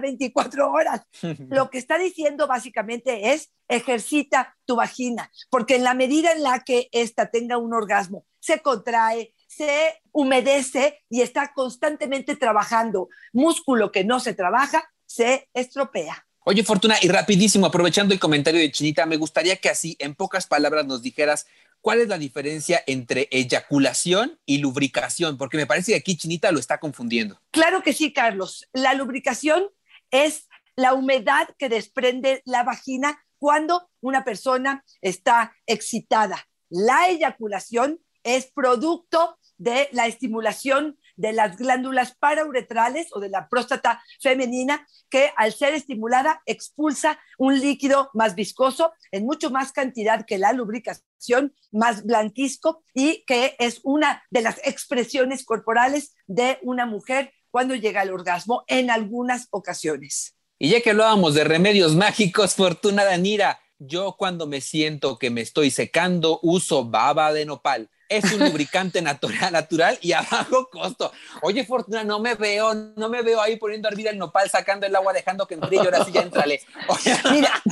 24 0.00 0.70
horas. 0.70 1.02
Lo 1.48 1.70
que 1.70 1.78
está 1.78 1.98
diciendo 1.98 2.46
básicamente 2.46 3.32
es 3.32 3.50
ejercita 3.68 4.56
tu 4.66 4.76
vagina, 4.76 5.30
porque 5.48 5.76
en 5.76 5.84
la 5.84 5.94
medida 5.94 6.32
en 6.32 6.42
la 6.42 6.60
que 6.60 6.88
ésta 6.92 7.30
tenga 7.30 7.56
un 7.56 7.72
orgasmo, 7.72 8.26
se 8.40 8.60
contrae, 8.60 9.34
se 9.50 10.00
humedece 10.12 11.02
y 11.10 11.22
está 11.22 11.52
constantemente 11.52 12.36
trabajando. 12.36 13.08
Músculo 13.32 13.90
que 13.90 14.04
no 14.04 14.20
se 14.20 14.32
trabaja, 14.32 14.88
se 15.06 15.48
estropea. 15.52 16.24
Oye, 16.44 16.62
Fortuna, 16.62 16.96
y 17.02 17.08
rapidísimo, 17.08 17.66
aprovechando 17.66 18.14
el 18.14 18.20
comentario 18.20 18.60
de 18.60 18.70
Chinita, 18.70 19.06
me 19.06 19.16
gustaría 19.16 19.56
que 19.56 19.68
así, 19.68 19.96
en 19.98 20.14
pocas 20.14 20.46
palabras, 20.46 20.86
nos 20.86 21.02
dijeras 21.02 21.46
cuál 21.80 22.00
es 22.00 22.08
la 22.08 22.16
diferencia 22.16 22.82
entre 22.86 23.28
eyaculación 23.32 24.38
y 24.46 24.58
lubricación, 24.58 25.36
porque 25.36 25.56
me 25.56 25.66
parece 25.66 25.92
que 25.92 25.98
aquí 25.98 26.16
Chinita 26.16 26.52
lo 26.52 26.60
está 26.60 26.78
confundiendo. 26.78 27.40
Claro 27.50 27.82
que 27.82 27.92
sí, 27.92 28.12
Carlos. 28.12 28.68
La 28.72 28.94
lubricación 28.94 29.64
es 30.12 30.48
la 30.76 30.94
humedad 30.94 31.48
que 31.58 31.68
desprende 31.68 32.40
la 32.44 32.62
vagina 32.62 33.24
cuando 33.38 33.90
una 34.00 34.24
persona 34.24 34.84
está 35.00 35.56
excitada. 35.66 36.48
La 36.68 37.08
eyaculación 37.08 38.00
es 38.22 38.50
producto 38.52 39.38
de 39.60 39.90
la 39.92 40.06
estimulación 40.06 40.98
de 41.16 41.34
las 41.34 41.58
glándulas 41.58 42.16
parauretrales 42.16 43.08
o 43.12 43.20
de 43.20 43.28
la 43.28 43.46
próstata 43.50 44.02
femenina 44.18 44.86
que 45.10 45.32
al 45.36 45.52
ser 45.52 45.74
estimulada 45.74 46.40
expulsa 46.46 47.20
un 47.36 47.60
líquido 47.60 48.08
más 48.14 48.34
viscoso 48.34 48.92
en 49.12 49.26
mucho 49.26 49.50
más 49.50 49.72
cantidad 49.72 50.24
que 50.24 50.38
la 50.38 50.54
lubricación, 50.54 51.54
más 51.70 52.04
blanquisco 52.06 52.82
y 52.94 53.22
que 53.26 53.54
es 53.58 53.80
una 53.82 54.22
de 54.30 54.40
las 54.40 54.58
expresiones 54.64 55.44
corporales 55.44 56.16
de 56.26 56.58
una 56.62 56.86
mujer 56.86 57.34
cuando 57.50 57.74
llega 57.74 58.00
al 58.00 58.14
orgasmo 58.14 58.64
en 58.66 58.90
algunas 58.90 59.48
ocasiones. 59.50 60.36
Y 60.58 60.70
ya 60.70 60.80
que 60.80 60.90
hablábamos 60.90 61.34
de 61.34 61.44
remedios 61.44 61.94
mágicos, 61.96 62.54
Fortuna 62.54 63.04
Danira, 63.04 63.60
yo 63.78 64.16
cuando 64.18 64.46
me 64.46 64.62
siento 64.62 65.18
que 65.18 65.28
me 65.28 65.42
estoy 65.42 65.70
secando 65.70 66.40
uso 66.42 66.86
baba 66.86 67.34
de 67.34 67.44
nopal 67.44 67.90
es 68.10 68.24
un 68.32 68.40
lubricante 68.40 69.00
natural, 69.52 69.98
y 70.02 70.12
a 70.12 70.20
bajo 70.22 70.68
costo. 70.68 71.12
Oye, 71.42 71.64
Fortuna, 71.64 72.04
no 72.04 72.18
me 72.18 72.34
veo, 72.34 72.74
no 72.74 73.08
me 73.08 73.22
veo 73.22 73.40
ahí 73.40 73.56
poniendo 73.56 73.88
a 73.88 73.92
hervir 73.92 74.08
el 74.08 74.18
nopal, 74.18 74.50
sacando 74.50 74.86
el 74.86 74.94
agua, 74.94 75.12
dejando 75.12 75.46
que 75.46 75.54
enfríe 75.54 75.80
y 75.82 75.84
ahora 75.86 76.04
sí 76.04 76.12
ya 76.12 76.22
entrale. 76.22 76.60
Mira, 77.30 77.62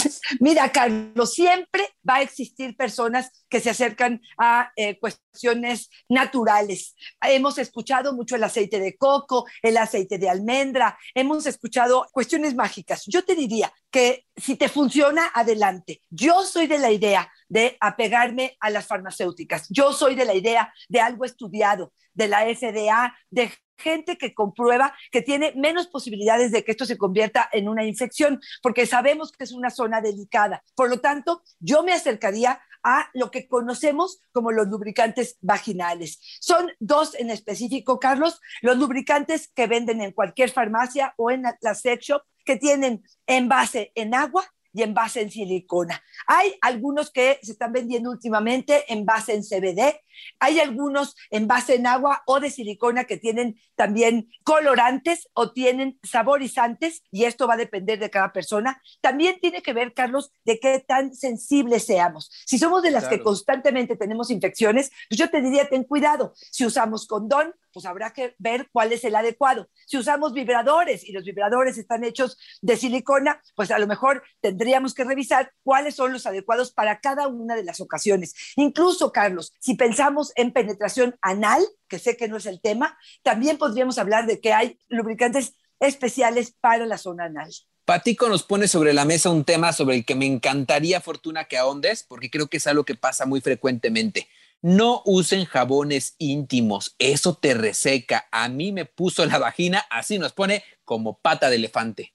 mira, 0.40 0.72
Carlos, 0.72 1.34
siempre 1.34 1.88
va 2.08 2.16
a 2.16 2.22
existir 2.22 2.76
personas 2.76 3.30
que 3.48 3.60
se 3.60 3.70
acercan 3.70 4.22
a 4.38 4.70
eh, 4.76 4.98
cuestiones 4.98 5.90
naturales. 6.08 6.94
Hemos 7.20 7.58
escuchado 7.58 8.14
mucho 8.14 8.36
el 8.36 8.44
aceite 8.44 8.78
de 8.78 8.96
coco, 8.96 9.46
el 9.62 9.76
aceite 9.76 10.18
de 10.18 10.28
almendra, 10.28 10.96
hemos 11.14 11.46
escuchado 11.46 12.06
cuestiones 12.12 12.54
mágicas. 12.54 13.04
Yo 13.06 13.24
te 13.24 13.34
diría 13.34 13.72
que 13.90 14.26
si 14.36 14.56
te 14.56 14.68
funciona, 14.68 15.30
adelante. 15.34 16.00
Yo 16.10 16.44
soy 16.44 16.66
de 16.66 16.78
la 16.78 16.90
idea 16.90 17.30
de 17.48 17.76
apegarme 17.80 18.56
a 18.60 18.70
las 18.70 18.86
farmacéuticas. 18.86 19.66
Yo 19.70 19.92
soy 19.92 20.14
de 20.14 20.24
la 20.24 20.34
idea 20.34 20.72
de 20.88 21.00
algo 21.00 21.24
estudiado, 21.24 21.92
de 22.14 22.28
la 22.28 22.42
FDA, 22.42 23.14
de 23.30 23.52
gente 23.78 24.18
que 24.18 24.34
comprueba 24.34 24.94
que 25.10 25.22
tiene 25.22 25.52
menos 25.56 25.86
posibilidades 25.86 26.50
de 26.50 26.64
que 26.64 26.72
esto 26.72 26.84
se 26.84 26.98
convierta 26.98 27.48
en 27.52 27.68
una 27.68 27.84
infección, 27.84 28.40
porque 28.62 28.86
sabemos 28.86 29.32
que 29.32 29.44
es 29.44 29.52
una 29.52 29.70
zona 29.70 30.00
delicada. 30.00 30.62
Por 30.74 30.90
lo 30.90 30.98
tanto, 30.98 31.42
yo 31.60 31.82
me 31.82 31.92
acercaría 31.92 32.60
a 32.82 33.08
lo 33.12 33.30
que 33.30 33.48
conocemos 33.48 34.20
como 34.32 34.52
los 34.52 34.68
lubricantes 34.68 35.36
vaginales. 35.40 36.20
Son 36.40 36.70
dos 36.78 37.14
en 37.14 37.30
específico, 37.30 37.98
Carlos, 37.98 38.40
los 38.62 38.76
lubricantes 38.78 39.48
que 39.54 39.66
venden 39.66 40.00
en 40.00 40.12
cualquier 40.12 40.50
farmacia 40.50 41.14
o 41.16 41.30
en 41.30 41.42
la 41.60 41.74
sex 41.74 42.04
shop 42.04 42.22
que 42.44 42.56
tienen 42.56 43.04
envase 43.26 43.92
en 43.94 44.14
agua 44.14 44.44
y 44.72 44.82
en 44.82 44.94
base 44.94 45.20
en 45.20 45.30
silicona. 45.30 46.02
Hay 46.26 46.54
algunos 46.60 47.10
que 47.10 47.38
se 47.42 47.52
están 47.52 47.72
vendiendo 47.72 48.10
últimamente 48.10 48.84
en 48.92 49.04
base 49.04 49.34
en 49.34 49.42
CBD, 49.42 50.00
hay 50.38 50.60
algunos 50.60 51.16
en 51.30 51.46
base 51.46 51.74
en 51.74 51.86
agua 51.86 52.22
o 52.26 52.40
de 52.40 52.50
silicona 52.50 53.04
que 53.04 53.16
tienen 53.16 53.60
también 53.76 54.28
colorantes 54.44 55.28
o 55.34 55.52
tienen 55.52 55.98
saborizantes 56.02 57.02
y 57.10 57.24
esto 57.24 57.46
va 57.46 57.54
a 57.54 57.58
depender 57.58 57.98
de 57.98 58.10
cada 58.10 58.32
persona. 58.32 58.82
También 59.00 59.38
tiene 59.40 59.62
que 59.62 59.72
ver, 59.72 59.94
Carlos, 59.94 60.32
de 60.44 60.58
qué 60.58 60.84
tan 60.86 61.14
sensibles 61.14 61.86
seamos. 61.86 62.30
Si 62.46 62.58
somos 62.58 62.82
de 62.82 62.90
las 62.90 63.08
que 63.08 63.20
constantemente 63.20 63.96
tenemos 63.96 64.30
infecciones, 64.30 64.90
pues 65.08 65.18
yo 65.18 65.30
te 65.30 65.40
diría, 65.40 65.68
ten 65.68 65.84
cuidado. 65.84 66.32
Si 66.36 66.66
usamos 66.66 67.06
condón, 67.06 67.54
pues 67.72 67.86
habrá 67.86 68.12
que 68.12 68.34
ver 68.38 68.68
cuál 68.72 68.92
es 68.92 69.04
el 69.04 69.14
adecuado. 69.14 69.68
Si 69.86 69.96
usamos 69.96 70.32
vibradores 70.32 71.04
y 71.04 71.12
los 71.12 71.24
vibradores 71.24 71.78
están 71.78 72.02
hechos 72.04 72.38
de 72.60 72.76
silicona, 72.76 73.40
pues 73.54 73.70
a 73.70 73.78
lo 73.78 73.86
mejor 73.86 74.22
tendríamos 74.40 74.94
que 74.94 75.04
revisar 75.04 75.52
cuáles 75.62 75.94
son 75.94 76.12
los 76.12 76.26
adecuados 76.26 76.72
para 76.72 77.00
cada 77.00 77.28
una 77.28 77.54
de 77.54 77.64
las 77.64 77.80
ocasiones. 77.80 78.34
Incluso, 78.56 79.12
Carlos, 79.12 79.52
si 79.60 79.74
pensamos 79.74 80.07
en 80.36 80.52
penetración 80.52 81.16
anal, 81.22 81.64
que 81.88 81.98
sé 81.98 82.16
que 82.16 82.28
no 82.28 82.36
es 82.36 82.46
el 82.46 82.60
tema, 82.60 82.98
también 83.22 83.58
podríamos 83.58 83.98
hablar 83.98 84.26
de 84.26 84.40
que 84.40 84.52
hay 84.52 84.78
lubricantes 84.88 85.54
especiales 85.80 86.54
para 86.60 86.86
la 86.86 86.98
zona 86.98 87.24
anal. 87.24 87.50
Patico 87.84 88.28
nos 88.28 88.42
pone 88.42 88.68
sobre 88.68 88.92
la 88.92 89.06
mesa 89.06 89.30
un 89.30 89.44
tema 89.44 89.72
sobre 89.72 89.96
el 89.96 90.04
que 90.04 90.14
me 90.14 90.26
encantaría, 90.26 91.00
Fortuna, 91.00 91.44
que 91.44 91.56
ahondes, 91.56 92.04
porque 92.06 92.30
creo 92.30 92.48
que 92.48 92.58
es 92.58 92.66
algo 92.66 92.84
que 92.84 92.94
pasa 92.94 93.24
muy 93.24 93.40
frecuentemente. 93.40 94.28
No 94.60 95.02
usen 95.06 95.46
jabones 95.46 96.14
íntimos, 96.18 96.96
eso 96.98 97.34
te 97.34 97.54
reseca. 97.54 98.28
A 98.30 98.48
mí 98.48 98.72
me 98.72 98.84
puso 98.84 99.24
la 99.24 99.38
vagina, 99.38 99.86
así 99.88 100.18
nos 100.18 100.32
pone 100.32 100.64
como 100.84 101.18
pata 101.18 101.48
de 101.48 101.56
elefante. 101.56 102.12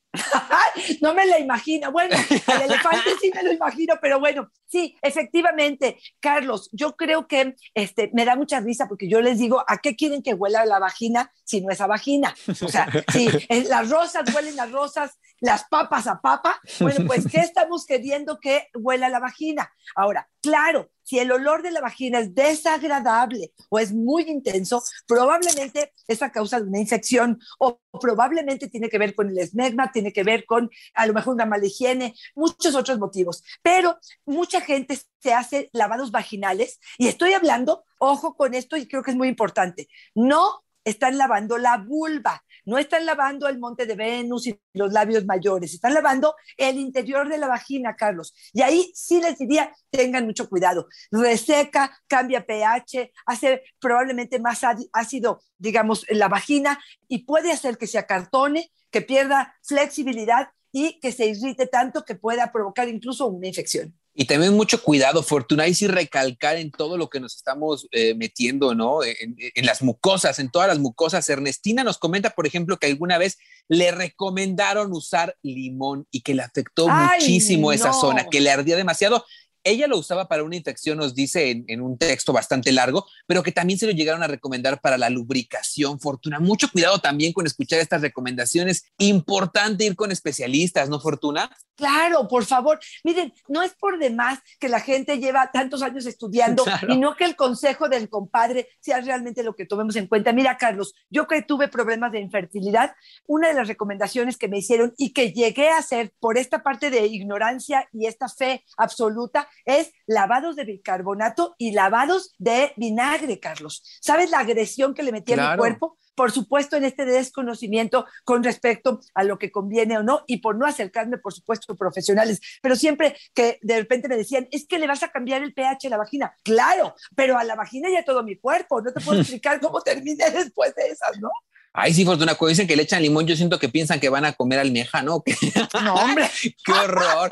No 1.02 1.14
me 1.14 1.26
la 1.26 1.40
imagino. 1.40 1.92
Bueno, 1.92 2.16
el 2.30 2.62
elefante 2.62 3.12
sí 3.22 3.32
me 3.34 3.44
lo 3.44 3.52
imagino, 3.52 3.96
pero 4.02 4.20
bueno, 4.20 4.50
sí, 4.68 4.96
efectivamente, 5.02 6.00
Carlos, 6.20 6.70
yo 6.72 6.96
creo 6.96 7.28
que 7.28 7.56
este, 7.74 8.12
me 8.14 8.26
da 8.26 8.36
mucha 8.36 8.60
risa 8.60 8.88
porque 8.88 9.10
yo 9.10 9.22
les 9.22 9.40
digo, 9.40 9.64
¿a 9.68 9.78
qué 9.78 9.96
quieren 9.96 10.22
que 10.22 10.34
huela 10.34 10.66
la 10.66 10.80
vagina 10.80 11.32
si 11.44 11.62
no 11.62 11.72
es 11.72 11.82
a 11.82 11.88
vagina? 11.88 12.36
O 12.62 12.68
sea, 12.68 12.88
si 13.12 13.28
las 13.68 13.90
rosas 13.90 14.34
huelen 14.34 14.60
a 14.60 14.66
rosas, 14.68 15.20
las 15.40 15.66
papas 15.66 16.08
a 16.08 16.22
papa, 16.22 16.60
bueno, 16.80 17.06
pues, 17.08 17.28
¿qué 17.28 17.40
estamos 17.40 17.86
queriendo 17.86 18.40
que 18.40 18.68
huela 18.74 19.10
la 19.10 19.20
vagina? 19.20 19.72
Ahora, 19.96 20.30
claro, 20.42 20.90
si 21.04 21.20
el 21.20 21.32
olor 21.32 21.62
de 21.62 21.72
la 21.72 21.82
vagina 21.82 22.20
es 22.20 22.34
desagradable 22.34 23.52
o 23.70 23.80
es 23.80 23.94
muy 23.94 24.24
intenso, 24.24 24.84
probablemente 25.08 25.92
es 26.08 26.22
a 26.22 26.32
causa 26.32 26.60
de 26.60 26.68
una 26.68 26.80
infección 26.80 27.40
o 27.60 27.80
probablemente 28.02 28.70
tiene 28.70 28.90
que 28.90 28.98
ver 28.98 29.16
con 29.16 29.30
el 29.30 29.38
esmegma, 29.38 29.92
tiene 29.92 30.12
que 30.12 30.24
ver 30.24 30.46
con 30.46 30.70
a 30.94 31.06
lo 31.06 31.14
mejor 31.14 31.36
una 31.36 31.46
mala 31.46 31.66
higiene, 31.66 32.16
muchos 32.36 32.76
otros 32.76 33.00
motivos. 33.00 33.44
Pero 33.62 33.98
mucha 34.26 34.62
gente 34.62 35.00
se 35.20 35.34
hace 35.34 35.70
lavados 35.74 36.12
vaginales 36.12 36.80
y 36.98 37.08
estoy 37.08 37.34
hablando, 37.34 37.86
ojo 38.00 38.36
con 38.36 38.54
esto 38.54 38.78
y 38.78 38.88
creo 38.88 39.04
que 39.04 39.12
es 39.12 39.18
muy 39.18 39.28
importante, 39.28 39.88
no 40.16 40.64
están 40.86 41.18
lavando 41.18 41.58
la 41.58 41.78
vulva, 41.78 42.44
no 42.66 42.78
están 42.78 43.06
lavando 43.06 43.48
el 43.48 43.60
monte 43.60 43.86
de 43.86 43.96
Venus 43.96 44.48
y 44.48 44.60
los 44.74 44.92
labios 44.92 45.26
mayores, 45.26 45.74
están 45.74 45.94
lavando 45.94 46.36
el 46.58 46.78
interior 46.78 47.30
de 47.30 47.38
la 47.38 47.48
vagina, 47.48 47.96
Carlos. 47.96 48.34
Y 48.54 48.62
ahí 48.62 48.92
sí 48.96 49.22
les 49.22 49.38
diría, 49.38 49.72
tengan 49.90 50.26
mucho 50.26 50.50
cuidado. 50.50 50.88
Reseca, 51.12 51.92
cambia 52.08 52.46
pH, 52.46 53.12
hace 53.26 53.64
probablemente 53.80 54.40
más 54.40 54.62
ácido, 54.92 55.42
digamos, 55.58 56.06
la 56.10 56.28
vagina 56.28 56.80
y 57.08 57.26
puede 57.26 57.52
hacer 57.52 57.78
que 57.78 57.88
se 57.88 57.98
acartone, 57.98 58.72
que 58.92 59.02
pierda 59.02 59.56
flexibilidad 59.64 60.50
y 60.72 61.00
que 61.00 61.12
se 61.12 61.28
irrite 61.28 61.68
tanto 61.68 62.04
que 62.04 62.16
pueda 62.16 62.52
provocar 62.52 62.88
incluso 62.88 63.28
una 63.28 63.48
infección. 63.48 63.96
Y 64.16 64.26
también 64.26 64.54
mucho 64.54 64.82
cuidado, 64.84 65.24
Fortuna, 65.24 65.68
y 65.68 65.74
sí 65.74 65.88
recalcar 65.88 66.58
en 66.58 66.72
todo 66.72 66.98
lo 66.98 67.10
que 67.10 67.20
nos 67.20 67.36
estamos 67.36 67.88
eh, 67.92 68.14
metiendo, 68.14 68.76
¿no? 68.76 69.00
En, 69.04 69.66
las 69.66 69.82
mucosas, 69.82 70.38
en 70.38 70.52
todas 70.52 70.68
las 70.68 70.78
mucosas. 70.78 71.28
Ernestina 71.30 71.84
nos 71.84 71.98
comenta, 71.98 72.30
por 72.30 72.46
ejemplo, 72.46 72.78
que 72.78 72.88
alguna 72.88 73.18
vez 73.18 73.40
le 73.68 73.92
recomendaron 73.92 74.92
usar 74.92 75.36
limón 75.42 76.08
y 76.12 76.22
que 76.22 76.36
le 76.36 76.44
afectó 76.44 76.88
muchísimo 76.88 77.72
esa 77.72 77.92
zona, 77.92 78.28
que 78.30 78.40
le 78.40 78.52
ardía 78.52 78.76
demasiado. 78.76 79.26
Ella 79.64 79.88
lo 79.88 79.98
usaba 79.98 80.28
para 80.28 80.44
una 80.44 80.56
infección, 80.56 80.98
nos 80.98 81.16
dice 81.16 81.64
en, 81.68 81.82
un 81.82 81.98
texto 81.98 82.34
bastante 82.34 82.72
largo, 82.72 83.06
pero 83.26 83.44
que 83.44 83.52
también 83.52 83.80
se 83.80 83.86
lo 83.86 83.92
llegaron 83.92 84.24
a 84.24 84.28
recomendar 84.28 84.82
para 84.82 84.98
la 84.98 85.10
lubricación, 85.10 86.00
Fortuna. 86.00 86.40
Mucho 86.40 86.70
cuidado 86.70 87.00
también 87.00 87.34
con 87.34 87.46
escuchar 87.46 87.80
estas 87.80 88.02
recomendaciones. 88.02 88.86
Importante 88.98 89.86
ir 89.86 89.96
con 89.96 90.12
especialistas, 90.12 90.90
¿no, 90.90 91.00
Fortuna? 91.00 91.50
Claro, 91.76 92.28
por 92.28 92.46
favor. 92.46 92.80
Miren, 93.04 93.34
no 93.48 93.64
es 93.64 93.74
por 93.74 93.98
demás 93.98 94.40
que 94.60 94.70
la 94.70 94.80
gente 94.80 95.18
lleva 95.20 95.52
tantos 95.52 95.82
años 95.82 96.06
estudiando 96.06 96.64
y 96.90 96.98
no 96.98 97.16
que 97.16 97.26
el 97.26 97.36
consejo 97.36 97.90
del 97.90 98.10
compadre 98.10 98.68
sea 98.80 99.02
realmente 99.02 99.44
lo 99.44 99.56
que 99.56 99.66
tomemos 99.66 99.96
en 99.96 100.08
cuenta. 100.08 100.34
Mira, 100.34 100.58
Carlos, 100.58 100.94
yo 101.10 101.28
que 101.28 101.42
tuve 101.42 101.68
problemas 101.68 102.12
de 102.12 102.20
infertilidad, 102.20 102.96
una 103.26 103.48
de 103.48 103.54
las 103.54 103.68
recomendaciones 103.68 104.38
que 104.38 104.48
me 104.48 104.60
hicieron 104.60 104.94
y 104.98 105.14
que 105.14 105.32
llegué 105.32 105.70
a 105.70 105.78
hacer 105.78 106.14
por 106.20 106.38
esta 106.38 106.64
parte 106.64 106.90
de 106.90 107.06
ignorancia 107.08 107.88
y 107.92 108.06
esta 108.06 108.28
fe 108.28 108.64
absoluta 108.78 109.48
es 109.66 109.92
lavados 110.06 110.56
de 110.56 110.66
bicarbonato 110.66 111.56
y 111.58 111.72
lavados 111.72 112.34
de 112.38 112.74
vinagre, 112.78 113.40
Carlos. 113.40 113.84
¿Sabes 114.02 114.32
la 114.32 114.40
agresión 114.40 114.94
que 114.94 115.04
le 115.04 115.12
metí 115.12 115.34
a 115.34 115.52
mi 115.52 115.58
cuerpo? 115.58 115.98
Por 116.16 116.32
supuesto, 116.32 116.78
en 116.78 116.86
este 116.86 117.06
desconocimiento 117.06 118.06
con 118.24 118.44
respecto 118.44 119.00
a 119.16 119.24
lo 119.24 119.40
que 119.40 119.52
conviene 119.52 119.98
o 119.98 120.04
no, 120.04 120.24
y 120.28 120.38
por 120.38 120.56
no 120.56 120.68
acercarme, 120.68 121.18
por 121.18 121.34
supuesto, 121.34 121.76
profesionales. 121.76 122.40
Pero 122.62 122.76
siempre 122.76 123.18
que 123.34 123.58
de 123.64 123.78
repente 123.80 124.08
me 124.08 124.18
decían, 124.18 124.48
es 124.52 124.68
que 124.68 124.78
le 124.78 124.88
vas 124.88 125.02
a 125.02 125.10
cambiar 125.10 125.42
el 125.42 125.54
pH 125.54 125.88
a 125.88 125.90
la 125.90 125.98
vagina. 125.98 126.36
Claro, 126.44 126.94
pero 127.16 127.38
a 127.38 127.44
la 127.44 127.56
vagina 127.56 127.90
y 127.90 127.96
a 127.96 128.06
todo 128.06 128.24
mi 128.24 128.38
cuerpo. 128.38 128.82
No 128.82 128.94
te 128.94 129.02
puedo 129.02 129.20
explicar 129.22 129.60
cómo 129.60 129.82
terminé 129.82 130.30
después 130.30 130.76
de 130.76 130.88
esas, 130.88 131.20
¿no? 131.20 131.30
Ay, 131.76 131.92
sí, 131.92 132.06
Fortuna, 132.06 132.36
cuando 132.36 132.50
dicen 132.52 132.68
que 132.68 132.76
le 132.76 132.84
echan 132.84 133.02
limón, 133.02 133.26
yo 133.26 133.36
siento 133.36 133.58
que 133.58 133.68
piensan 133.68 134.00
que 134.00 134.10
van 134.10 134.26
a 134.26 134.34
comer 134.34 134.60
almeja, 134.60 135.02
¿no? 135.02 135.24
No, 135.84 135.96
hombre. 135.96 136.30
¡Qué 136.64 136.72
horror! 136.72 137.32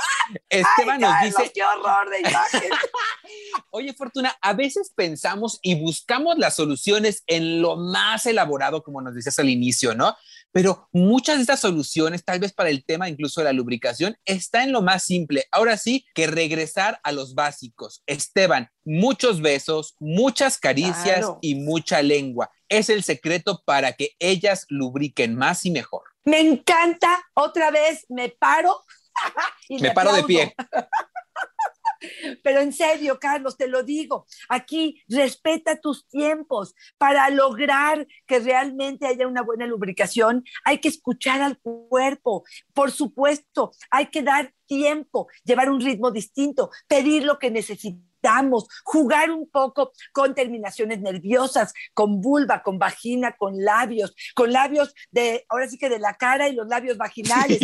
Esteban 0.49 0.99
nos 0.99 1.13
dice... 1.23 1.51
¡Qué 1.53 1.63
horror 1.63 2.09
de 2.09 2.19
imagen! 2.21 2.71
Oye, 3.69 3.93
Fortuna, 3.93 4.35
a 4.41 4.53
veces 4.53 4.91
pensamos 4.95 5.59
y 5.61 5.75
buscamos 5.75 6.39
las 6.39 6.55
soluciones 6.55 7.23
en 7.27 7.61
lo 7.61 7.77
más 7.77 8.25
elaborado, 8.25 8.83
como 8.83 8.99
nos 8.99 9.13
decías 9.13 9.37
al 9.37 9.49
inicio, 9.49 9.93
¿no? 9.93 10.15
Pero 10.51 10.89
muchas 10.91 11.37
de 11.37 11.41
estas 11.41 11.61
soluciones, 11.61 12.25
tal 12.25 12.39
vez 12.39 12.51
para 12.51 12.69
el 12.69 12.83
tema 12.83 13.07
incluso 13.07 13.41
de 13.41 13.45
la 13.45 13.53
lubricación, 13.53 14.17
está 14.25 14.63
en 14.63 14.71
lo 14.71 14.81
más 14.81 15.03
simple. 15.03 15.45
Ahora 15.51 15.77
sí, 15.77 16.05
que 16.13 16.27
regresar 16.27 16.99
a 17.03 17.11
los 17.11 17.35
básicos. 17.35 18.03
Esteban, 18.05 18.69
muchos 18.83 19.41
besos, 19.41 19.95
muchas 19.99 20.57
caricias 20.57 21.27
y 21.41 21.55
mucha 21.55 22.01
lengua. 22.01 22.49
Es 22.71 22.89
el 22.89 23.03
secreto 23.03 23.63
para 23.65 23.91
que 23.91 24.15
ellas 24.17 24.65
lubriquen 24.69 25.35
más 25.35 25.65
y 25.65 25.71
mejor. 25.71 26.03
Me 26.23 26.39
encanta. 26.39 27.21
Otra 27.33 27.69
vez 27.69 28.05
me 28.07 28.29
paro. 28.29 28.79
y 29.67 29.77
me 29.81 29.91
paro 29.91 30.13
de 30.13 30.23
pie. 30.23 30.55
Pero 32.43 32.61
en 32.61 32.71
serio, 32.71 33.19
Carlos, 33.19 33.57
te 33.57 33.67
lo 33.67 33.83
digo, 33.83 34.25
aquí 34.47 35.03
respeta 35.09 35.81
tus 35.81 36.07
tiempos. 36.07 36.73
Para 36.97 37.29
lograr 37.29 38.07
que 38.25 38.39
realmente 38.39 39.05
haya 39.05 39.27
una 39.27 39.41
buena 39.41 39.67
lubricación, 39.67 40.45
hay 40.63 40.77
que 40.79 40.87
escuchar 40.87 41.41
al 41.41 41.59
cuerpo. 41.59 42.45
Por 42.73 42.91
supuesto, 42.91 43.73
hay 43.89 44.07
que 44.07 44.23
dar 44.23 44.53
tiempo, 44.65 45.27
llevar 45.43 45.69
un 45.69 45.81
ritmo 45.81 46.09
distinto, 46.09 46.71
pedir 46.87 47.25
lo 47.25 47.37
que 47.37 47.51
necesitamos 47.51 48.10
jugar 48.83 49.31
un 49.31 49.49
poco 49.49 49.91
con 50.13 50.33
terminaciones 50.35 51.01
nerviosas, 51.01 51.73
con 51.93 52.21
vulva, 52.21 52.61
con 52.63 52.79
vagina, 52.79 53.35
con 53.37 53.63
labios, 53.63 54.15
con 54.35 54.51
labios 54.51 54.93
de, 55.11 55.45
ahora 55.49 55.67
sí 55.67 55.77
que 55.77 55.89
de 55.89 55.99
la 55.99 56.15
cara 56.15 56.49
y 56.49 56.53
los 56.53 56.67
labios 56.67 56.97
vaginales. 56.97 57.59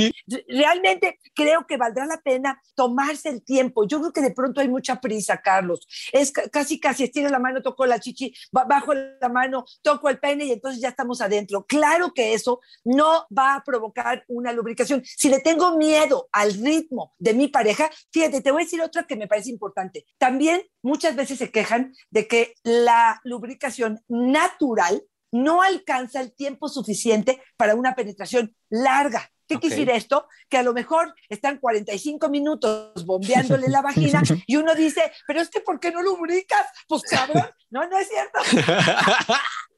Realmente 0.47 1.19
creo 1.33 1.65
que 1.67 1.77
valdrá 1.77 2.05
la 2.05 2.21
pena 2.21 2.61
tomarse 2.75 3.29
el 3.29 3.43
tiempo. 3.43 3.87
Yo 3.87 3.99
creo 3.99 4.13
que 4.13 4.21
de 4.21 4.31
pronto 4.31 4.61
hay 4.61 4.69
mucha 4.69 4.99
prisa, 4.99 5.41
Carlos. 5.41 5.87
Es 6.11 6.31
casi, 6.31 6.79
casi 6.79 7.05
estiro 7.05 7.29
la 7.29 7.39
mano, 7.39 7.61
toco 7.61 7.85
la 7.85 7.99
chichi, 7.99 8.33
bajo 8.51 8.93
la 8.93 9.29
mano, 9.29 9.65
toco 9.81 10.09
el 10.09 10.19
pene 10.19 10.45
y 10.45 10.51
entonces 10.51 10.81
ya 10.81 10.89
estamos 10.89 11.21
adentro. 11.21 11.65
Claro 11.65 12.13
que 12.13 12.33
eso 12.33 12.59
no 12.83 13.27
va 13.35 13.55
a 13.55 13.63
provocar 13.63 14.23
una 14.27 14.51
lubricación. 14.51 15.03
Si 15.05 15.29
le 15.29 15.39
tengo 15.39 15.77
miedo 15.77 16.29
al 16.31 16.53
ritmo 16.53 17.13
de 17.17 17.33
mi 17.33 17.47
pareja, 17.47 17.89
fíjate, 18.11 18.41
te 18.41 18.51
voy 18.51 18.63
a 18.63 18.65
decir 18.65 18.81
otra 18.81 19.03
que 19.03 19.15
me 19.15 19.27
parece 19.27 19.49
importante. 19.49 20.05
También 20.17 20.46
muchas 20.81 21.15
veces 21.15 21.37
se 21.37 21.51
quejan 21.51 21.93
de 22.09 22.27
que 22.27 22.53
la 22.63 23.19
lubricación 23.23 23.99
natural 24.07 25.03
no 25.31 25.61
alcanza 25.61 26.21
el 26.21 26.33
tiempo 26.33 26.69
suficiente 26.69 27.41
para 27.57 27.75
una 27.75 27.95
penetración 27.95 28.55
larga. 28.69 29.29
¿Qué 29.47 29.59
quiere 29.59 29.75
decir 29.75 29.89
esto? 29.89 30.27
Que 30.49 30.57
a 30.57 30.63
lo 30.63 30.73
mejor 30.73 31.13
están 31.29 31.57
45 31.59 32.29
minutos 32.29 33.05
bombeándole 33.05 33.69
la 33.69 33.81
vagina 33.81 34.21
y 34.47 34.57
uno 34.57 34.75
dice, 34.75 35.11
pero 35.25 35.39
es 35.39 35.49
que 35.49 35.61
¿por 35.61 35.79
qué 35.79 35.91
no 35.91 36.01
lubricas? 36.01 36.67
Pues 36.87 37.03
cabrón, 37.03 37.49
no, 37.69 37.87
no 37.87 37.97
es 37.97 38.09
cierto. 38.09 38.39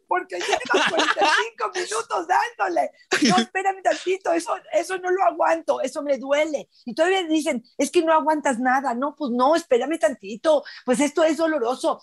porque 0.10 0.40
llevas 0.40 0.90
45 0.90 1.72
minutos 1.76 2.28
dándole. 2.28 2.92
No, 3.30 3.38
espérame 3.38 3.84
tantito, 3.84 4.34
eso, 4.34 4.56
eso 4.74 4.98
no 4.98 5.12
lo 5.12 5.24
aguanto, 5.24 5.82
eso 5.82 6.02
me 6.02 6.18
duele. 6.18 6.68
Y 6.84 6.96
todavía 6.96 7.24
dicen, 7.24 7.64
es 7.78 7.92
que 7.92 8.02
no 8.02 8.12
aguantas 8.12 8.60
nada. 8.60 8.96
No, 8.96 9.16
pues 9.16 9.32
no, 9.32 9.56
espérame 9.56 10.00
tantito, 10.00 10.64
pues 10.84 11.00
esto 11.00 11.24
es 11.24 11.38
doloroso. 11.38 12.02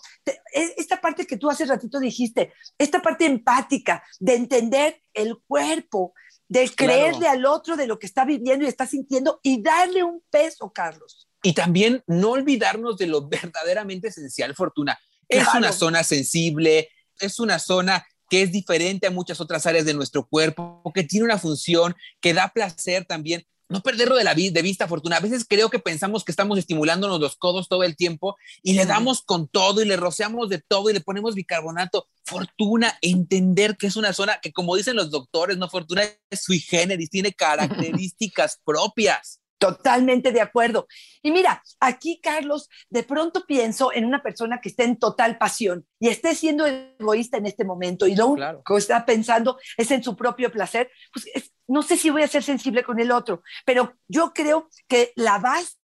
Esta 0.53 1.01
parte 1.01 1.27
que 1.27 1.35
tú 1.35 1.49
hace 1.49 1.65
ratito 1.65 1.99
dijiste, 1.99 2.53
esta 2.77 3.01
parte 3.01 3.25
empática 3.25 4.01
de 4.19 4.35
entender 4.35 5.03
el 5.13 5.37
cuerpo, 5.45 6.13
de 6.47 6.69
creerle 6.69 7.27
al 7.27 7.45
otro 7.45 7.75
de 7.75 7.87
lo 7.87 7.99
que 7.99 8.07
está 8.07 8.23
viviendo 8.23 8.63
y 8.63 8.69
está 8.69 8.87
sintiendo 8.87 9.41
y 9.43 9.61
darle 9.61 10.03
un 10.03 10.23
peso, 10.29 10.71
Carlos. 10.71 11.27
Y 11.43 11.53
también 11.53 12.03
no 12.07 12.31
olvidarnos 12.31 12.97
de 12.97 13.07
lo 13.07 13.27
verdaderamente 13.27 14.07
esencial, 14.07 14.55
Fortuna. 14.55 14.97
Es 15.27 15.45
una 15.53 15.73
zona 15.73 16.03
sensible, 16.05 16.89
es 17.19 17.39
una 17.39 17.59
zona 17.59 18.05
que 18.29 18.41
es 18.41 18.51
diferente 18.51 19.07
a 19.07 19.11
muchas 19.11 19.39
otras 19.39 19.65
áreas 19.65 19.85
de 19.85 19.93
nuestro 19.93 20.27
cuerpo, 20.27 20.81
que 20.93 21.03
tiene 21.03 21.25
una 21.25 21.37
función, 21.37 21.95
que 22.19 22.33
da 22.33 22.49
placer 22.49 23.05
también. 23.05 23.45
No 23.69 23.81
perderlo 23.81 24.15
de, 24.15 24.23
la 24.23 24.33
de 24.33 24.61
vista, 24.61 24.87
Fortuna. 24.87 25.17
A 25.17 25.21
veces 25.21 25.45
creo 25.47 25.69
que 25.69 25.79
pensamos 25.79 26.23
que 26.23 26.31
estamos 26.31 26.57
estimulándonos 26.57 27.19
los 27.19 27.35
codos 27.35 27.67
todo 27.67 27.83
el 27.83 27.97
tiempo 27.97 28.37
y 28.63 28.73
le 28.73 28.85
damos 28.85 29.21
con 29.21 29.49
todo 29.49 29.81
y 29.81 29.85
le 29.85 29.97
rociamos 29.97 30.47
de 30.47 30.61
todo 30.65 30.89
y 30.89 30.93
le 30.93 31.01
ponemos 31.01 31.35
bicarbonato. 31.35 32.07
Fortuna, 32.23 32.97
entender 33.01 33.75
que 33.75 33.87
es 33.87 33.97
una 33.97 34.13
zona 34.13 34.39
que, 34.41 34.53
como 34.53 34.77
dicen 34.77 34.95
los 34.95 35.11
doctores, 35.11 35.57
no 35.57 35.69
Fortuna 35.69 36.03
es 36.29 36.43
sui 36.43 36.59
generis, 36.59 37.09
tiene 37.09 37.33
características 37.33 38.61
propias. 38.63 39.41
Totalmente 39.57 40.31
de 40.31 40.41
acuerdo. 40.41 40.87
Y 41.23 41.31
mira, 41.31 41.63
aquí, 41.79 42.19
Carlos, 42.21 42.69
de 42.89 43.03
pronto 43.03 43.45
pienso 43.47 43.91
en 43.91 44.05
una 44.05 44.21
persona 44.21 44.61
que 44.61 44.69
esté 44.69 44.83
en 44.83 44.97
total 44.97 45.37
pasión 45.39 45.85
y 45.99 46.09
esté 46.09 46.35
siendo 46.35 46.67
egoísta 46.67 47.37
en 47.37 47.47
este 47.47 47.65
momento 47.65 48.05
y 48.05 48.15
lo 48.15 48.27
único 48.27 48.63
que 48.63 48.77
está 48.77 49.05
pensando 49.05 49.57
es 49.75 49.89
en 49.89 50.03
su 50.03 50.15
propio 50.15 50.51
placer. 50.51 50.91
Pues 51.11 51.51
no 51.67 51.81
sé 51.81 51.97
si 51.97 52.11
voy 52.11 52.21
a 52.21 52.27
ser 52.27 52.43
sensible 52.43 52.83
con 52.83 52.99
el 52.99 53.11
otro, 53.11 53.41
pero 53.65 53.95
yo 54.07 54.31
creo 54.33 54.69
que 54.87 55.11
la 55.15 55.39
base, 55.39 55.75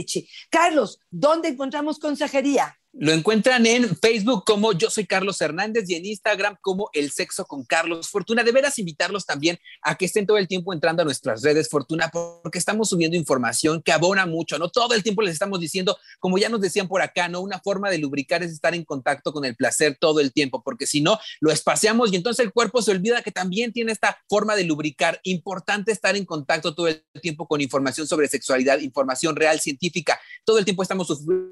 Carlos, 0.51 1.01
¿dónde 1.11 1.49
encontramos 1.49 1.99
consejería? 1.99 2.79
Lo 2.99 3.13
encuentran 3.13 3.67
en 3.67 3.95
Facebook 3.95 4.45
como 4.47 4.73
Yo 4.73 4.89
Soy 4.89 5.05
Carlos 5.05 5.39
Hernández 5.43 5.85
y 5.91 5.97
en 5.97 6.07
Instagram 6.07 6.57
como 6.63 6.89
El 6.95 7.11
Sexo 7.11 7.45
con 7.45 7.63
Carlos 7.63 8.09
Fortuna. 8.09 8.43
De 8.43 8.53
veras 8.53 8.79
invitarlos 8.79 9.27
también 9.27 9.59
a 9.83 9.97
que 9.97 10.07
estén 10.07 10.25
todo 10.25 10.39
el 10.39 10.49
tiempo 10.49 10.73
entrando 10.73 11.03
a 11.03 11.05
nuestras 11.05 11.43
redes 11.43 11.69
Fortuna 11.69 12.11
porque 12.11 12.57
estamos 12.57 12.89
subiendo 12.89 13.15
información 13.15 13.83
que 13.83 13.93
abona 13.93 14.25
mucho, 14.25 14.59
¿no? 14.59 14.71
Todo 14.71 14.95
el 14.95 15.03
tiempo 15.03 15.21
les 15.21 15.35
estamos 15.35 15.61
diciendo, 15.61 15.99
como 16.21 16.39
ya 16.39 16.49
nos 16.49 16.63
decían 16.63 16.89
por 16.89 17.03
acá, 17.03 17.29
¿no? 17.29 17.43
Una 17.43 17.61
forma 17.61 17.91
de 17.91 17.99
lubricar 17.99 18.43
es 18.43 18.51
estar 18.51 18.75
en 18.75 18.83
contacto 18.83 19.31
con 19.31 19.45
el 19.45 19.57
placer 19.57 19.99
todo 20.01 20.21
el 20.21 20.33
tiempo, 20.33 20.63
porque 20.63 20.87
si 20.87 21.03
no, 21.03 21.19
lo 21.41 21.53
espaciamos 21.53 22.15
y 22.15 22.17
entonces 22.17 22.47
el 22.47 22.53
cuerpo 22.53 22.81
se 22.81 22.93
olvida 22.93 23.21
que 23.21 23.31
también 23.31 23.75
tiene 23.75 23.93
esta 23.93 24.19
forma 24.27 24.57
de 24.57 24.65
lubricar. 24.65 25.21
Importante 25.25 25.93
estar 25.93 26.17
en 26.17 26.25
contacto 26.25 26.75
todo 26.75 26.89
el 26.89 27.05
tiempo 27.21 27.47
con 27.47 27.61
información 27.61 28.07
sobre 28.07 28.27
sexualidad, 28.29 28.79
información 28.79 29.37
real, 29.37 29.61
científica. 29.61 30.19
Todo 30.47 30.59
el 30.59 30.65
tiempo 30.65 30.83
estamos 30.83 31.09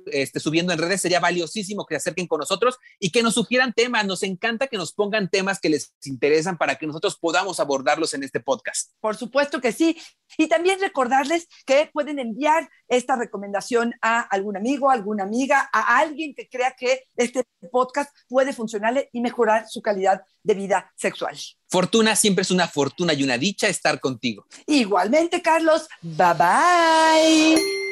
este, 0.06 0.40
subiendo 0.40 0.72
en 0.72 0.78
redes. 0.78 1.02
Sería 1.02 1.20
valiosísimo 1.34 1.84
que 1.84 1.94
se 1.94 1.96
acerquen 1.96 2.26
con 2.26 2.38
nosotros 2.38 2.78
y 2.98 3.10
que 3.10 3.22
nos 3.22 3.34
sugieran 3.34 3.72
temas. 3.72 4.06
Nos 4.06 4.22
encanta 4.22 4.68
que 4.68 4.76
nos 4.76 4.92
pongan 4.92 5.28
temas 5.28 5.60
que 5.60 5.68
les 5.68 5.92
interesan 6.04 6.56
para 6.56 6.76
que 6.76 6.86
nosotros 6.86 7.18
podamos 7.18 7.60
abordarlos 7.60 8.14
en 8.14 8.22
este 8.22 8.40
podcast. 8.40 8.92
Por 9.00 9.16
supuesto 9.16 9.60
que 9.60 9.72
sí. 9.72 10.00
Y 10.38 10.48
también 10.48 10.80
recordarles 10.80 11.48
que 11.66 11.90
pueden 11.92 12.18
enviar 12.18 12.68
esta 12.88 13.16
recomendación 13.16 13.94
a 14.00 14.20
algún 14.20 14.56
amigo, 14.56 14.90
alguna 14.90 15.24
amiga, 15.24 15.68
a 15.72 15.98
alguien 15.98 16.34
que 16.34 16.48
crea 16.48 16.74
que 16.78 17.04
este 17.16 17.44
podcast 17.70 18.14
puede 18.28 18.52
funcionarle 18.52 19.10
y 19.12 19.20
mejorar 19.20 19.66
su 19.68 19.82
calidad 19.82 20.22
de 20.42 20.54
vida 20.54 20.92
sexual. 20.96 21.36
Fortuna, 21.68 22.14
siempre 22.14 22.42
es 22.42 22.50
una 22.50 22.68
fortuna 22.68 23.14
y 23.14 23.22
una 23.24 23.38
dicha 23.38 23.68
estar 23.68 23.98
contigo. 24.00 24.46
Igualmente, 24.66 25.42
Carlos. 25.42 25.88
Bye 26.02 26.34
bye. 26.38 27.83